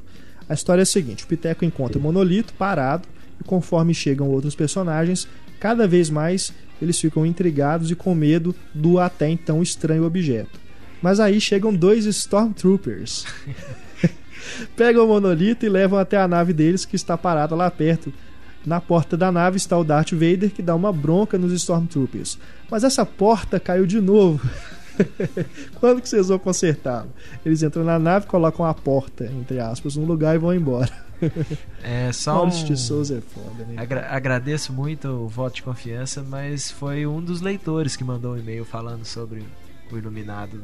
[0.49, 3.09] A história é a seguinte: o Piteco encontra o Monolito parado
[3.41, 5.27] e conforme chegam outros personagens,
[5.59, 10.70] cada vez mais eles ficam intrigados e com medo do até então estranho objeto.
[11.03, 13.25] Mas aí chegam dois Stormtroopers.
[14.77, 18.13] Pegam o monolito e levam até a nave deles que está parada lá perto.
[18.65, 22.39] Na porta da nave está o Darth Vader que dá uma bronca nos Stormtroopers.
[22.71, 24.47] Mas essa porta caiu de novo.
[25.81, 27.11] Quando que vocês vão consertá-lo?
[27.45, 30.91] Eles entram na nave, colocam a porta, entre aspas, no lugar e vão embora.
[31.83, 32.49] É só um...
[32.49, 33.75] De Souza é foda, né?
[33.77, 38.39] Agra- agradeço muito o voto de confiança, mas foi um dos leitores que mandou um
[38.39, 39.43] e-mail falando sobre
[39.97, 40.61] o Iluminado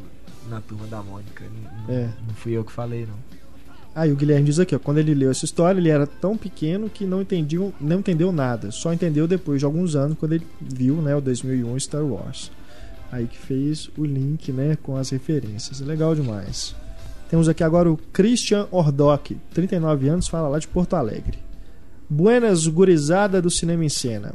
[0.49, 1.45] na turma da Mônica.
[1.45, 1.51] N-
[1.89, 2.09] n- É.
[2.27, 3.15] Não fui eu que falei, não.
[3.95, 6.91] Aí o Guilherme diz aqui, ó, quando ele leu essa história, ele era tão pequeno
[6.91, 8.71] que não entendiu, não entendeu nada.
[8.71, 12.51] Só entendeu depois de alguns anos quando ele viu, né, o 2001 Star Wars.
[13.11, 15.81] Aí que fez o link, né, com as referências.
[15.81, 16.75] Legal demais.
[17.31, 21.39] Temos aqui agora o Christian Ordoc, 39 anos, fala lá de Porto Alegre.
[22.09, 24.35] Buenas gurizada do Cinema em Cena.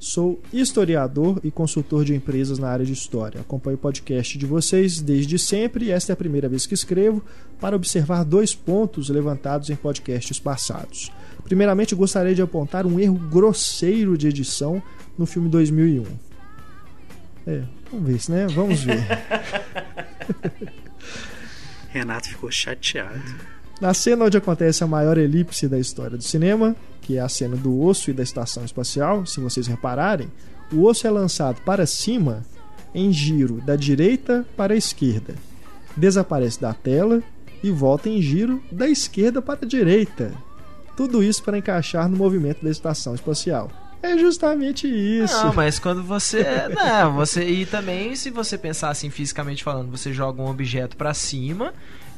[0.00, 3.40] Sou historiador e consultor de empresas na área de história.
[3.40, 7.20] Acompanho o podcast de vocês desde sempre e esta é a primeira vez que escrevo
[7.60, 11.10] para observar dois pontos levantados em podcasts passados.
[11.42, 14.80] Primeiramente, gostaria de apontar um erro grosseiro de edição
[15.18, 16.04] no filme 2001.
[17.44, 18.46] É, vamos ver isso, né?
[18.46, 19.04] Vamos ver.
[21.90, 23.34] Renato ficou chateado.
[23.80, 26.76] Na cena onde acontece a maior elipse da história do cinema,
[27.08, 30.30] que é a cena do osso e da estação espacial, se vocês repararem,
[30.70, 32.44] o osso é lançado para cima
[32.94, 35.34] em giro da direita para a esquerda,
[35.96, 37.22] desaparece da tela
[37.64, 40.34] e volta em giro da esquerda para a direita.
[40.98, 43.70] Tudo isso para encaixar no movimento da estação espacial.
[44.02, 45.46] É justamente isso.
[45.46, 46.44] Não, mas quando você.
[46.76, 47.42] Não, você.
[47.42, 51.72] E também, se você pensar assim, fisicamente falando, você joga um objeto pra cima,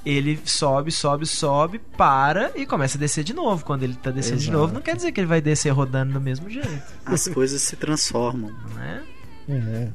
[0.05, 3.65] ele sobe, sobe, sobe, para e começa a descer de novo.
[3.65, 4.59] Quando ele tá descendo de Exato.
[4.59, 7.77] novo, não quer dizer que ele vai descer rodando do mesmo jeito, As coisas se
[7.77, 8.53] transformam.
[8.75, 9.03] né?
[9.49, 9.89] É.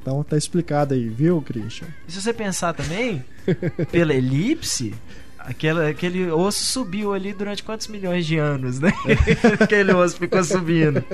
[0.00, 1.88] Então tá explicado aí, viu, Christian?
[2.06, 3.24] E se você pensar também,
[3.90, 4.94] pela elipse,
[5.36, 8.92] aquela, aquele osso subiu ali durante quantos milhões de anos, né?
[9.60, 11.04] aquele osso ficou subindo,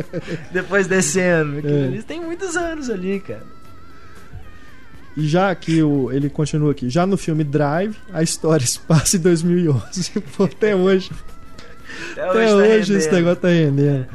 [0.52, 1.58] depois descendo.
[1.58, 2.02] Aquilo É.
[2.02, 3.46] tem muitos anos ali, cara.
[5.16, 9.16] E já que o, ele continua aqui, já no filme Drive, a história se passa
[9.16, 10.10] em 2011.
[10.36, 11.10] Pô, até hoje.
[12.12, 13.12] Até Até tá hoje esse rendendo.
[13.14, 14.06] negócio tá rendendo.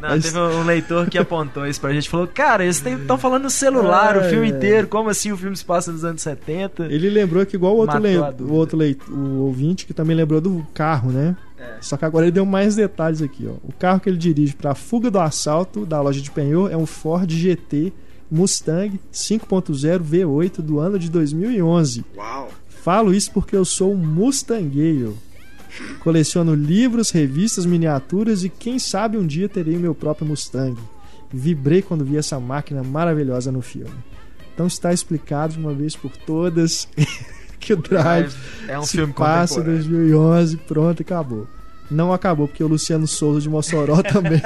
[0.00, 2.08] Não, Mas- teve um leitor que apontou isso pra gente.
[2.08, 4.56] Falou, cara, eles estão falando no celular o filme ai.
[4.56, 4.86] inteiro.
[4.86, 6.86] Como assim o filme se passa nos anos 70?
[6.86, 8.78] Ele lembrou que igual o outro, a o outro
[9.10, 11.36] o ouvinte que também lembrou do carro, né?
[11.58, 11.74] É.
[11.80, 13.54] Só que agora ele deu mais detalhes aqui, ó.
[13.68, 16.76] O carro que ele dirige para a fuga do assalto da loja de penhor é
[16.76, 17.92] um Ford GT
[18.30, 22.04] Mustang 5.0 V8 do ano de 2011.
[22.16, 22.50] Uau!
[22.82, 25.16] Falo isso porque eu sou um mustangueiro.
[26.00, 30.76] Coleciono livros, revistas, miniaturas e quem sabe um dia terei o meu próprio Mustang.
[31.30, 33.94] Vibrei quando vi essa máquina maravilhosa no filme.
[34.54, 36.88] Então está explicado de uma vez por todas
[37.60, 38.34] que o Drive
[38.66, 40.08] É um se filme passa em contemporâneo.
[40.08, 41.46] 2011, pronto, acabou.
[41.90, 44.42] Não acabou porque o Luciano Souza de Mossoró também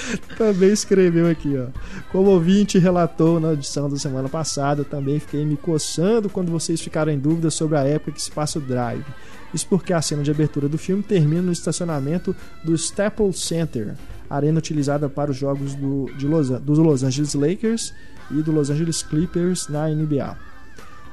[0.36, 1.66] também escreveu aqui, ó.
[2.10, 7.12] Como ouvinte relatou na edição da semana passada, também fiquei me coçando quando vocês ficaram
[7.12, 9.04] em dúvida sobre a época que se passa o Drive.
[9.52, 12.34] Isso porque a cena de abertura do filme termina no estacionamento
[12.64, 13.94] do Staples Center,
[14.28, 17.94] arena utilizada para os jogos do, Los, dos Los Angeles Lakers
[18.30, 20.36] e do Los Angeles Clippers na NBA.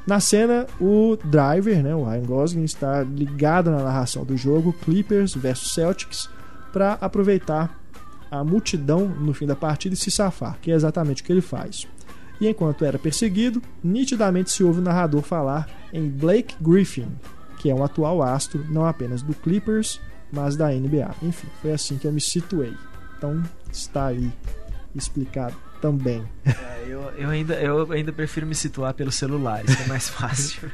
[0.08, 5.36] Na cena, o driver, né, o Ryan Gosling, está ligado na narração do jogo Clippers
[5.36, 6.30] versus Celtics
[6.72, 7.78] para aproveitar
[8.30, 11.42] a multidão no fim da partida e se safar, que é exatamente o que ele
[11.42, 11.88] faz.
[12.40, 17.12] E enquanto era perseguido, nitidamente se ouve o narrador falar em Blake Griffin,
[17.58, 20.00] que é um atual astro não apenas do Clippers,
[20.32, 21.16] mas da NBA.
[21.22, 22.74] Enfim, foi assim que eu me situei.
[23.18, 24.32] Então está aí
[24.96, 26.24] explicado também.
[26.46, 30.72] É, eu, eu, ainda, eu ainda prefiro me situar pelo celular, isso é mais fácil.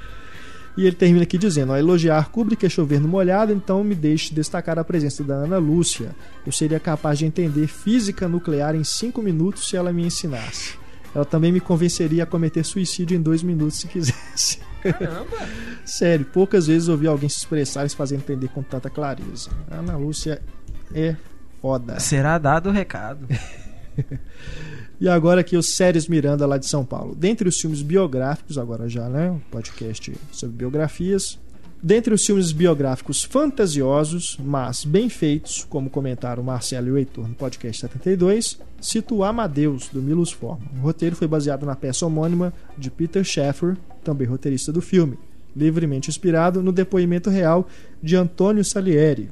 [0.77, 4.33] E ele termina aqui dizendo: ao elogiar Kubrick é chover no molhado, então me deixe
[4.33, 6.15] destacar a presença da Ana Lúcia.
[6.45, 10.75] Eu seria capaz de entender física nuclear em 5 minutos se ela me ensinasse.
[11.13, 14.59] Ela também me convenceria a cometer suicídio em 2 minutos se quisesse.
[14.83, 15.37] Caramba!
[15.85, 19.49] Sério, poucas vezes ouvi alguém se expressar e se fazer entender com tanta clareza.
[19.71, 20.41] A Ana Lúcia
[20.93, 21.15] é
[21.61, 21.99] foda.
[21.99, 23.27] Será dado o recado.
[24.99, 27.13] E agora aqui o Séries Miranda lá de São Paulo.
[27.15, 29.29] Dentre os filmes biográficos, agora já, né?
[29.29, 31.37] Um podcast sobre biografias.
[31.83, 37.35] Dentre os filmes biográficos fantasiosos, mas bem feitos, como comentaram Marcelo e o Heitor no
[37.35, 40.67] podcast 72, cito Amadeus, do Milos Forman.
[40.77, 45.19] O roteiro foi baseado na peça homônima de Peter Shaffer, também roteirista do filme,
[45.55, 47.67] livremente inspirado no depoimento real
[48.01, 49.29] de Antônio Salieri,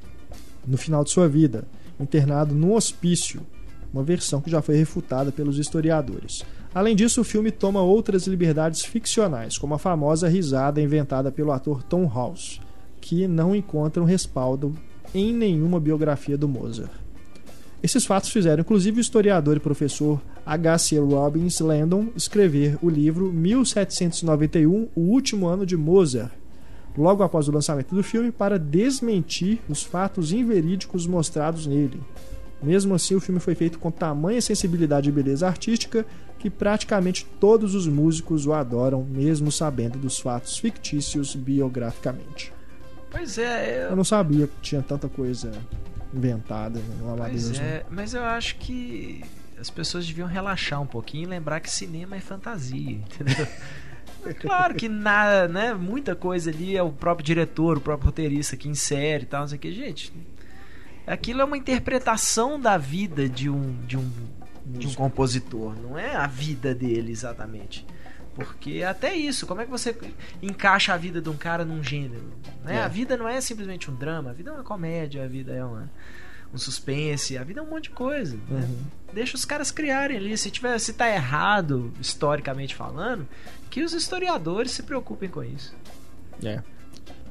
[0.68, 1.64] no final de sua vida,
[1.99, 3.41] internado num hospício,
[3.94, 6.44] uma versão que já foi refutada pelos historiadores.
[6.74, 11.84] Além disso, o filme toma outras liberdades ficcionais, como a famosa risada inventada pelo ator
[11.84, 12.60] Tom House,
[13.00, 14.76] que não encontram respaldo
[15.14, 16.91] em nenhuma biografia do Mozart.
[17.84, 20.98] Esses fatos fizeram inclusive o historiador e professor H.C.
[21.00, 26.32] Robbins Landon escrever o livro 1791, O Último Ano de Mozart,
[26.98, 32.00] logo após o lançamento do filme, para desmentir os fatos inverídicos mostrados nele.
[32.64, 36.05] Mesmo assim, o filme foi feito com tamanha sensibilidade e beleza artística
[36.39, 42.51] que praticamente todos os músicos o adoram, mesmo sabendo dos fatos fictícios biograficamente.
[43.09, 45.51] Pois é, Eu eu, não sabia que tinha tanta coisa
[46.14, 47.45] inventada no Amadeus.
[47.45, 47.66] pois né?
[47.66, 49.24] é, mas eu acho que
[49.59, 53.47] as pessoas deviam relaxar um pouquinho e lembrar que cinema é fantasia, entendeu?
[54.39, 55.74] Claro que nada, né?
[55.74, 59.47] Muita coisa ali é o próprio diretor, o próprio roteirista que insere e tal, não
[59.49, 59.74] sei o que.
[59.74, 60.14] Gente,
[61.06, 64.12] aquilo é uma interpretação da vida de um, de um,
[64.66, 67.86] de um compositor, não é a vida dele exatamente.
[68.36, 69.95] Porque até isso, como é que você
[70.41, 72.34] encaixa a vida de um cara num gênero?
[72.64, 72.78] Né?
[72.78, 72.84] É.
[72.84, 75.64] A vida não é simplesmente um drama, a vida é uma comédia, a vida é
[75.64, 75.89] uma,
[76.51, 78.36] um suspense, a vida é um monte de coisa.
[78.49, 78.62] né?
[78.62, 78.78] Uhum.
[79.14, 80.36] Deixa os caras criarem ali.
[80.36, 83.28] Se, tiver, se tá errado, historicamente falando,
[83.70, 85.76] que os historiadores se preocupem com isso.
[86.43, 86.64] É.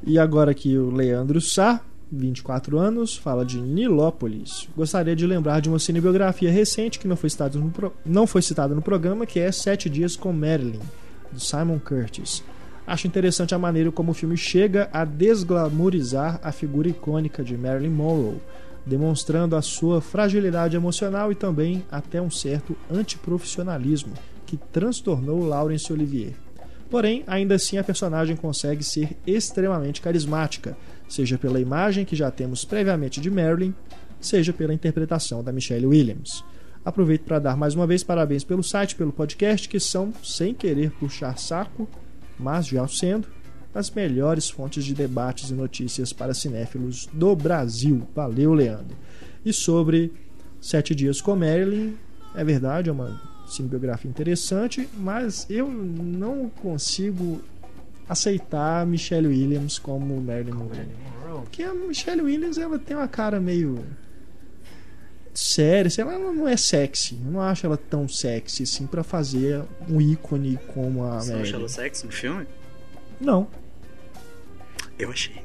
[0.05, 1.81] E agora aqui o Leandro Sá,
[2.13, 4.69] 24 anos, fala de Nilópolis.
[4.77, 7.31] Gostaria de lembrar de uma cinebiografia recente que não foi
[7.73, 10.79] pro- não foi citada no programa, que é Sete Dias com Marilyn,
[11.33, 12.45] do Simon Curtis.
[12.87, 17.91] Acho interessante a maneira como o filme chega a desglamorizar a figura icônica de Marilyn
[17.91, 18.41] Monroe,
[18.85, 24.13] demonstrando a sua fragilidade emocional e também até um certo antiprofissionalismo
[24.45, 26.35] que transtornou Laurence Olivier.
[26.91, 30.77] Porém, ainda assim a personagem consegue ser extremamente carismática,
[31.13, 33.75] seja pela imagem que já temos previamente de Marilyn,
[34.19, 36.43] seja pela interpretação da Michelle Williams.
[36.83, 40.91] Aproveito para dar mais uma vez parabéns pelo site, pelo podcast, que são, sem querer
[40.93, 41.87] puxar saco,
[42.39, 43.29] mas já sendo,
[43.75, 48.09] as melhores fontes de debates e notícias para cinéfilos do Brasil.
[48.15, 48.97] Valeu, Leandro.
[49.45, 50.13] E sobre
[50.63, 51.93] Sete Dias com Marilyn,
[52.35, 57.43] é verdade, é uma cinebiografia interessante, mas eu não consigo
[58.13, 60.87] aceitar a Michelle Williams como Marilyn Monroe.
[61.43, 63.85] Porque a Michelle Williams ela tem uma cara meio
[65.35, 67.19] séria, sei lá, ela não é sexy.
[67.25, 71.41] Eu não acho ela tão sexy assim pra fazer um ícone como a Você não
[71.41, 71.69] achou ela Marilyn.
[71.69, 72.47] sexy no filme?
[73.21, 73.49] Não.
[74.99, 75.43] Eu achei.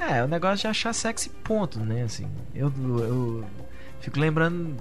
[0.00, 2.02] É, o negócio de achar sexy ponto, né?
[2.04, 3.44] Assim, eu, eu
[4.00, 4.76] fico lembrando.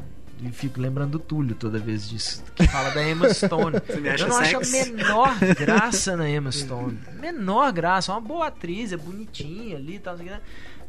[0.48, 2.44] E Fico lembrando do Túlio toda vez disso.
[2.56, 3.78] Que fala da Emma Stone.
[4.20, 7.00] Eu não acho a menor graça na Emma Stone.
[7.20, 10.16] Menor graça, é uma boa atriz, é bonitinha ali e tal.
[10.18, 10.40] lá.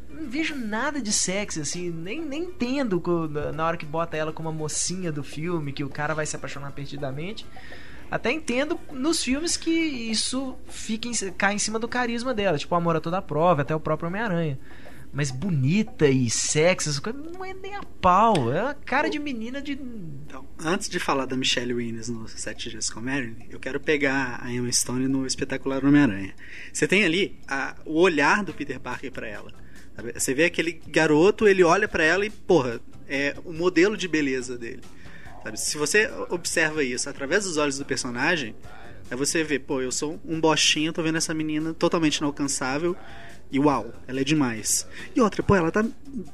[0.09, 3.01] Não vejo nada de sexy, assim, nem, nem entendo
[3.53, 6.35] na hora que bota ela como a mocinha do filme, que o cara vai se
[6.35, 7.45] apaixonar perdidamente.
[8.09, 12.73] Até entendo nos filmes que isso fica em- cai em cima do carisma dela, tipo
[12.75, 14.57] Amor a Toda Prova, até o próprio Homem-Aranha.
[15.15, 18.51] Mas bonita e sexy, essas coisas, não é nem a pau.
[18.51, 19.71] É uma cara de menina de.
[19.71, 24.41] Então, antes de falar da Michelle Williams no Sete Dias com Marilyn, eu quero pegar
[24.43, 26.35] a Emma Stone no espetacular Homem-Aranha.
[26.73, 29.53] Você tem ali a- o olhar do Peter Parker pra ela.
[29.95, 30.11] sabe?
[30.19, 34.57] Você vê aquele garoto, ele olha pra ela e, porra, é o modelo de beleza
[34.57, 34.81] dele.
[35.41, 35.57] sabe?
[35.57, 38.53] Se você observa isso através dos olhos do personagem,
[39.09, 42.97] aí você vê, pô, eu sou um bostinho, tô vendo essa menina totalmente inalcançável.
[43.55, 44.85] E uau, ela é demais.
[45.15, 45.81] E outra, pô, ela tá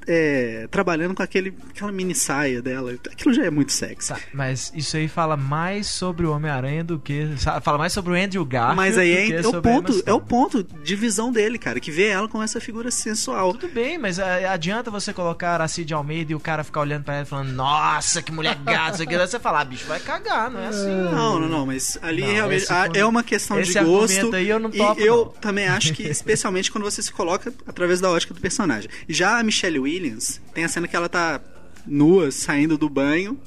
[0.08, 2.94] é, trabalhando com aquele, aquela mini saia dela.
[3.12, 4.10] Aquilo já é muito sexy.
[4.10, 7.28] Tá, mas isso aí fala mais sobre o Homem-Aranha do que.
[7.62, 8.76] Fala mais sobre o Andrew Garfield.
[8.76, 12.08] Mas aí é, é o ponto, é o ponto de visão dele, cara, que vê
[12.08, 13.54] ela com essa figura sensual.
[13.54, 17.04] Tudo bem, mas é, adianta você colocar a Aracide Almeida e o cara ficar olhando
[17.04, 19.16] pra ela e falando, nossa, que mulher gata, isso aqui.
[19.16, 20.90] Daí você fala, ah, bicho, vai cagar, não é assim.
[20.90, 22.66] Não, não, não, mas ali Não, realmente
[22.96, 24.36] é uma questão de gosto.
[24.36, 25.26] aí eu não topo, e eu não.
[25.42, 28.90] também acho que, especialmente quando você se coloca através da ótica do personagem.
[29.08, 31.42] Já a Michelle Williams, tem a cena que ela tá
[31.86, 33.40] nua, saindo do banho,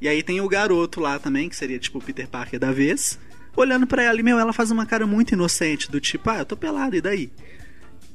[0.00, 3.18] e aí tem o garoto lá também, que seria tipo o Peter Parker da vez,
[3.56, 6.46] olhando pra ela e, meu, ela faz uma cara muito inocente, do tipo, ah, eu
[6.46, 7.30] tô pelado, e daí?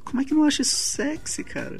[0.03, 1.77] Como é que não acha isso sexy, cara?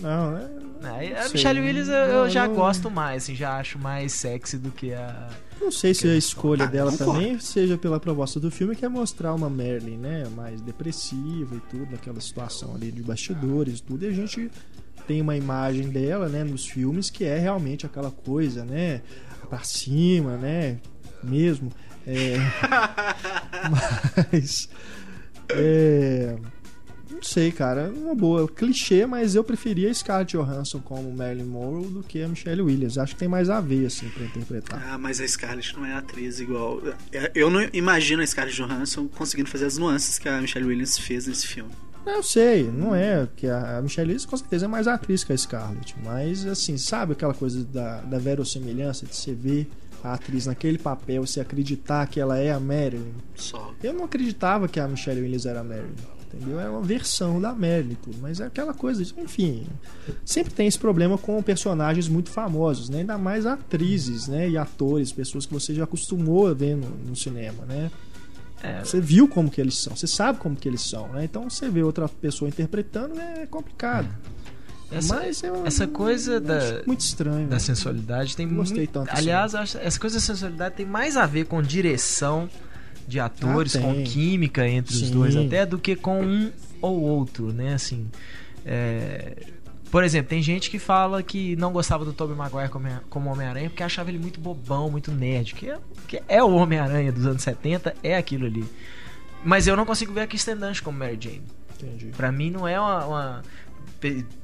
[0.00, 0.48] Não, é.
[0.82, 1.28] Aí, a.
[1.28, 4.92] Michelle Williams eu, eu já não- gosto mais, assim, já acho mais sexy do que
[4.94, 5.28] a.
[5.60, 8.88] Não sei se a escolha Ah, dela também seja pela proposta do filme, que é
[8.88, 14.04] mostrar uma Merlin, né, mais depressiva e tudo, naquela situação ali de bastidores e tudo,
[14.04, 14.50] e a gente
[15.06, 19.02] tem uma imagem dela, né, nos filmes que é realmente aquela coisa, né,
[19.50, 20.78] pra cima, né,
[21.22, 21.70] mesmo.
[22.06, 22.36] É...
[24.32, 24.68] Mas
[25.50, 26.36] é...
[27.20, 31.86] Não sei, cara, uma boa clichê, mas eu preferia a Scarlett Johansson como Marilyn Monroe
[31.86, 32.96] do que a Michelle Williams.
[32.96, 34.82] Acho que tem mais a ver assim para interpretar.
[34.90, 36.80] Ah, mas a Scarlett não é atriz igual.
[37.34, 41.26] Eu não imagino a Scarlett Johansson conseguindo fazer as nuances que a Michelle Williams fez
[41.26, 41.70] nesse filme.
[42.06, 45.22] Não, Eu sei, não é, que a a Michelle Williams com certeza é mais atriz
[45.22, 49.68] que a Scarlett, mas assim, sabe aquela coisa da, da verossimilhança de você ver
[50.02, 53.12] a atriz naquele papel, você acreditar que ela é a Marilyn?
[53.36, 53.74] Só.
[53.82, 55.92] Eu não acreditava que a Michelle Williams era a Marilyn,
[56.34, 56.58] entendeu?
[56.60, 59.66] Era uma versão da Marilyn e tudo, mas é aquela coisa, enfim,
[60.24, 62.98] sempre tem esse problema com personagens muito famosos, né?
[63.00, 64.48] Ainda mais atrizes, né?
[64.48, 67.90] E atores, pessoas que você já acostumou a ver no, no cinema, né?
[68.62, 71.24] É, Você viu como que eles são, você sabe como que eles são, né?
[71.24, 74.06] Então você vê outra pessoa interpretando é complicado.
[74.92, 77.46] essa, Mas eu essa coisa eu da- muito estranho.
[77.46, 77.58] da né?
[77.58, 78.90] sensualidade tem Não gostei muito.
[78.92, 79.18] tanto assim.
[79.22, 82.50] Aliás, acho- essa coisa da sensualidade tem mais a ver com direção
[83.06, 85.10] de atores, Ah, com química entre os Sim.
[85.12, 87.74] dois, até do que com um ou outro, né?
[87.74, 88.08] Assim.
[88.64, 89.36] é,
[89.90, 93.68] Por exemplo, tem gente que fala que não gostava do Tobey Maguire como, como Homem-Aranha
[93.68, 95.54] porque achava ele muito bobão, muito nerd.
[95.54, 98.64] Que é, que é o Homem-Aranha dos anos 70, é aquilo ali.
[99.44, 101.42] Mas eu não consigo ver a Kristen Dunst como Mary Jane.
[101.76, 102.06] Entendi.
[102.16, 103.06] Pra mim não é uma.
[103.06, 103.42] uma-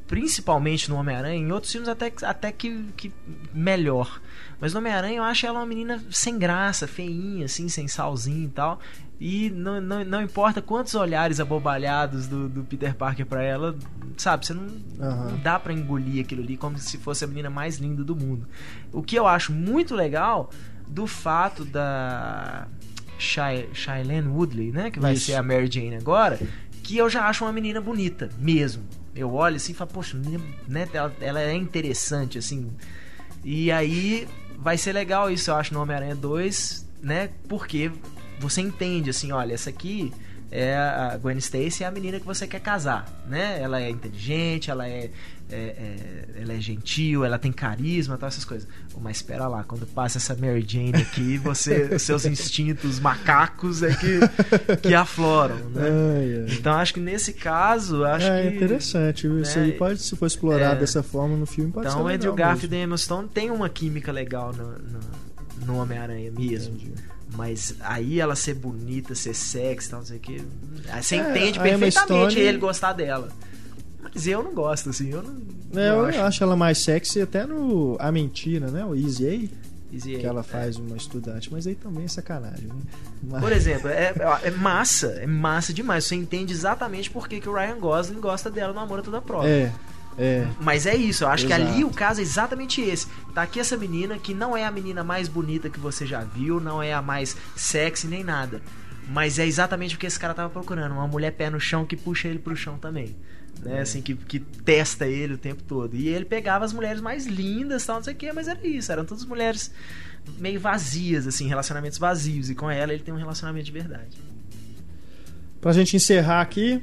[0.07, 3.13] principalmente no Homem-Aranha, em outros filmes até, que- até que, que
[3.53, 4.21] melhor.
[4.61, 8.51] Mas no Homem-Aranha eu acho ela uma menina sem graça, feinha, assim, sem salzinho e
[8.51, 8.81] tal.
[9.19, 13.75] E não, não, não importa quantos olhares abobalhados do, do Peter Parker pra ela,
[14.17, 14.47] sabe?
[14.47, 14.67] Você não,
[15.01, 15.31] Aham.
[15.31, 18.47] não dá pra engolir aquilo ali como se fosse a menina mais linda do mundo.
[18.93, 20.51] O que eu acho muito legal
[20.87, 22.69] do fato da
[23.19, 24.91] Shailene Woodley, né?
[24.91, 25.27] Que vai Isso.
[25.27, 26.39] ser a Mary Jane agora,
[26.83, 28.85] que eu já acho uma menina bonita, mesmo.
[29.17, 30.21] Eu olho assim e falo, poxa,
[30.69, 30.89] né?
[30.93, 32.71] Ela, ela é interessante, assim.
[33.43, 37.31] E aí vai ser legal isso, eu acho, no Homem-Aranha 2, né?
[37.49, 37.91] Porque
[38.39, 40.13] você entende, assim, olha, essa aqui
[40.51, 43.61] é a Gwen Stacy é a menina que você quer casar, né?
[43.61, 45.11] Ela é inteligente, ela é,
[45.51, 48.69] é- é- ela é gentil, ela tem carisma, tal essas coisas.
[48.95, 53.95] Oh, mas espera lá, quando passa essa Mary Jane aqui, você, seus instintos macacos é
[53.95, 55.83] que, que afloram, né?
[55.83, 56.57] Ai, ai.
[56.57, 59.27] Então acho que nesse caso, acho é que interessante.
[59.27, 60.81] Isso né, aí pode, se for explorado é.
[60.81, 62.83] dessa forma no filme, pode ser então, legal Andrew Garfield mesmo.
[62.83, 65.01] e Emma Stone tem uma química legal no, no,
[65.67, 66.77] no Homem-Aranha mesmo.
[66.77, 67.16] Entendi.
[67.35, 70.43] Mas aí ela ser bonita, ser sexy, tal, não sei o que.
[70.89, 73.29] Aí você É, entende Emma perfeitamente Stone- ele gostar dela.
[74.01, 75.33] Mas eu não gosto, assim, eu não.
[75.73, 76.21] É, não eu acho.
[76.21, 76.45] acho.
[76.45, 78.85] ela mais sexy até no A Mentira, né?
[78.85, 80.29] O Easy A, Easy que A.
[80.29, 82.75] ela faz uma estudante, mas aí também é sacanagem, né?
[83.25, 84.15] Mas- Por exemplo, é,
[84.45, 86.05] é massa, é massa demais.
[86.05, 89.21] Você entende exatamente por que, que o Ryan Gosling gosta dela no Amor a Toda
[89.21, 89.49] Prova.
[89.49, 89.73] É,
[90.19, 90.47] é.
[90.61, 91.87] Mas é isso, eu acho que ali Exato.
[91.87, 93.07] o caso é exatamente esse.
[93.35, 96.59] Tá aqui essa menina que não é a menina mais bonita que você já viu,
[96.59, 98.63] não é a mais sexy nem nada.
[99.09, 100.93] Mas é exatamente o que esse cara tava procurando.
[100.93, 103.15] Uma mulher pé no chão que puxa ele pro chão também.
[103.65, 103.69] É.
[103.69, 103.81] Né?
[103.81, 105.95] Assim, que, que testa ele o tempo todo.
[105.95, 108.91] E ele pegava as mulheres mais lindas tal, não sei o que, mas era isso.
[108.91, 109.71] Eram todas mulheres
[110.39, 112.51] meio vazias, assim, relacionamentos vazios.
[112.51, 114.19] E com ela ele tem um relacionamento de verdade.
[115.61, 116.83] Pra gente encerrar aqui,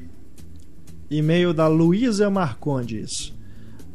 [1.09, 3.33] e-mail da Luísa Marcondes.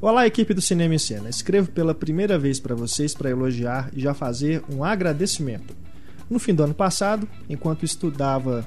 [0.00, 1.28] Olá, equipe do Cinema em Cena.
[1.28, 5.74] Escrevo pela primeira vez para vocês para elogiar e já fazer um agradecimento.
[6.30, 8.64] No fim do ano passado, enquanto estudava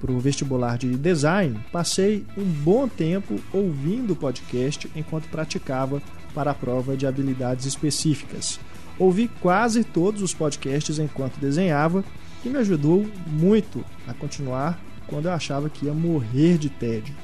[0.00, 6.02] para o vestibular de design, passei um bom tempo ouvindo o podcast enquanto praticava
[6.34, 8.58] para a prova de habilidades específicas.
[8.98, 12.04] Ouvi quase todos os podcasts enquanto desenhava
[12.44, 17.14] e me ajudou muito a continuar quando eu achava que ia morrer de tédio.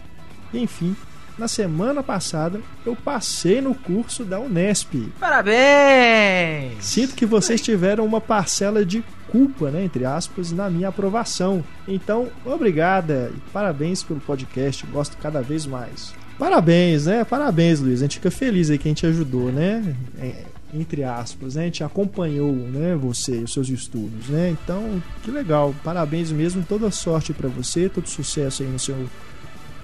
[0.52, 0.96] Enfim,
[1.38, 4.94] na semana passada eu passei no curso da Unesp.
[5.20, 6.84] Parabéns!
[6.84, 11.62] Sinto que vocês tiveram uma parcela de culpa, né, entre aspas, na minha aprovação.
[11.86, 16.14] Então, obrigada e parabéns pelo podcast, gosto cada vez mais.
[16.38, 17.24] Parabéns, né?
[17.24, 18.00] Parabéns, Luiz.
[18.00, 19.94] A gente fica feliz aí que a gente ajudou, né?
[20.20, 21.62] É, entre aspas, né?
[21.62, 24.50] A gente acompanhou, né, você e os seus estudos, né?
[24.50, 25.74] Então, que legal.
[25.82, 29.08] Parabéns mesmo, toda sorte para você, todo sucesso aí no seu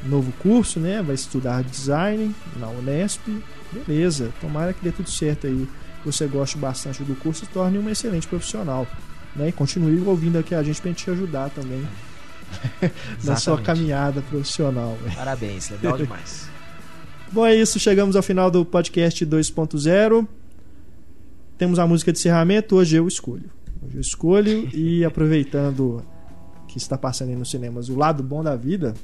[0.05, 1.03] novo curso, né?
[1.03, 3.21] Vai estudar design na Unesp.
[3.73, 5.69] Beleza, tomara que dê tudo certo aí.
[6.05, 8.87] Você goste bastante do curso e torne um excelente profissional.
[9.35, 9.49] Né?
[9.49, 11.87] E continue ouvindo aqui a gente pra gente te ajudar também
[13.25, 14.97] na sua caminhada profissional.
[15.15, 16.49] Parabéns, legal demais.
[17.33, 17.81] Bom, é isso.
[17.81, 20.29] Chegamos ao final do podcast 2.0.
[21.59, 22.77] Temos a música de encerramento.
[22.77, 23.51] Hoje eu escolho.
[23.83, 26.05] Hoje eu escolho e aproveitando
[26.69, 28.95] que está passando aí nos cinemas o lado bom da vida,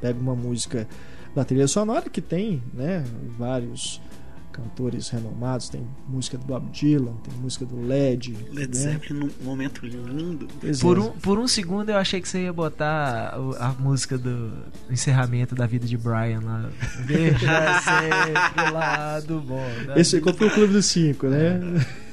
[0.00, 0.86] pego uma música
[1.34, 3.04] da trilha sonora que tem, né,
[3.38, 4.00] vários
[4.50, 8.74] cantores renomados, tem música do Bob Dylan, tem música do Led, Led né?
[8.74, 10.48] Zeppelin num momento lindo.
[10.80, 11.00] Por é.
[11.00, 14.50] um, por um segundo eu achei que você ia botar o- a música do
[14.90, 16.68] encerramento da vida de Brian lá.
[17.06, 17.38] Deixa
[17.82, 19.64] sempre o lado bom.
[19.94, 21.60] Esse ficou pro Clube dos Cinco, né?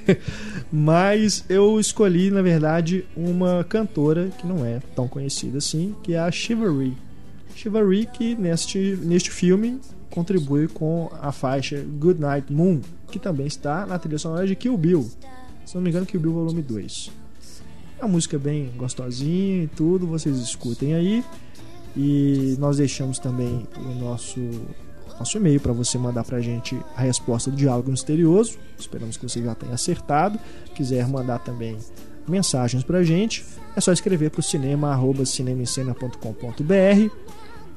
[0.72, 6.20] Mas eu escolhi, na verdade, uma cantora que não é tão conhecida assim, que é
[6.20, 6.96] a Chivalry.
[7.56, 9.80] Chivalry que neste, neste filme
[10.12, 14.78] contribui com a faixa Good Night Moon, que também está na trilha sonora de Kill
[14.78, 15.10] Bill.
[15.66, 17.12] Se não me engano, Kill Bill Volume 2.
[17.98, 21.24] É uma música bem gostosinha e tudo, vocês escutem aí.
[21.96, 24.40] E nós deixamos também o nosso
[25.18, 28.58] nosso e-mail para você mandar pra gente a resposta do diálogo misterioso.
[28.78, 30.38] Esperamos que você já tenha acertado.
[30.76, 31.78] Quiser mandar também
[32.28, 33.46] mensagens pra gente,
[33.76, 37.35] é só escrever para o cinema cinemaencena.com.br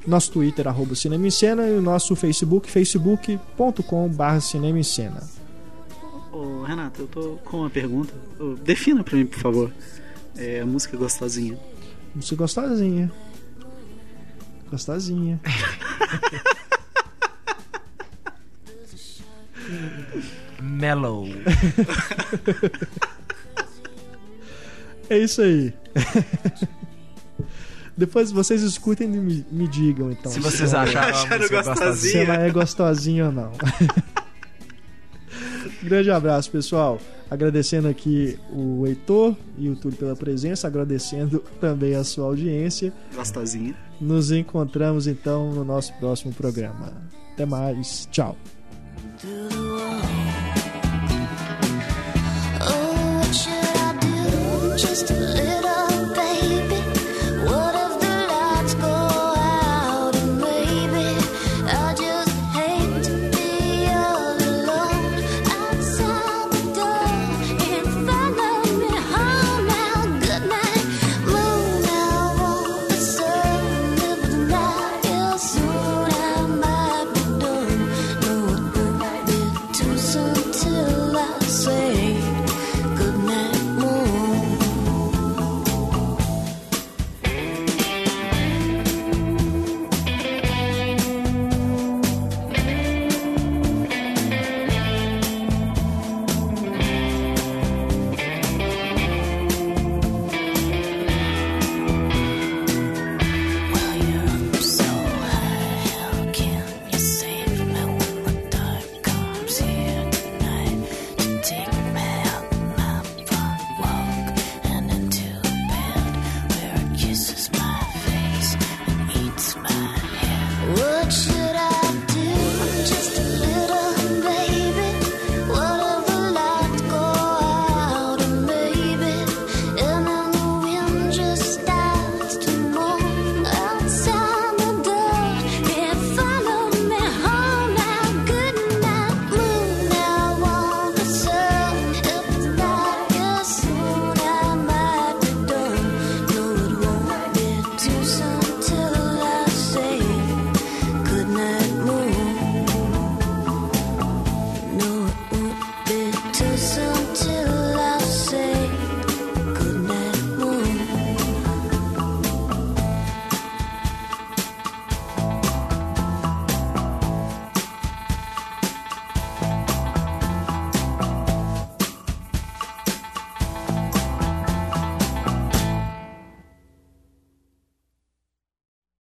[0.09, 5.23] nosso Twitter arroba Cinema em Cena e o nosso Facebook facebook.com barra Cinema em Cena.
[6.33, 8.13] Ô, Renato, eu tô com uma pergunta.
[8.39, 9.73] Ô, defina pra mim, por favor.
[10.37, 11.59] É, a música gostosinha.
[12.15, 13.13] Música gostosinha.
[14.71, 15.41] Gostosinha.
[20.63, 21.27] Mellow.
[25.11, 25.73] É isso aí.
[27.99, 30.31] Depois vocês escutem e me, me digam então.
[30.31, 32.13] Se vocês acharam a Acharam gostosinha?
[32.13, 33.51] se ela é gostosinha ou não.
[35.83, 37.01] Grande abraço, pessoal.
[37.29, 42.93] Agradecendo aqui o Heitor e o Túlio pela presença, agradecendo também a sua audiência.
[43.13, 43.75] Gostosinha.
[44.01, 46.93] Nos encontramos então no nosso próximo programa.
[47.35, 48.09] Até mais.
[48.13, 48.37] Tchau.
[52.61, 53.23] Oh,
[54.77, 55.88] just to live?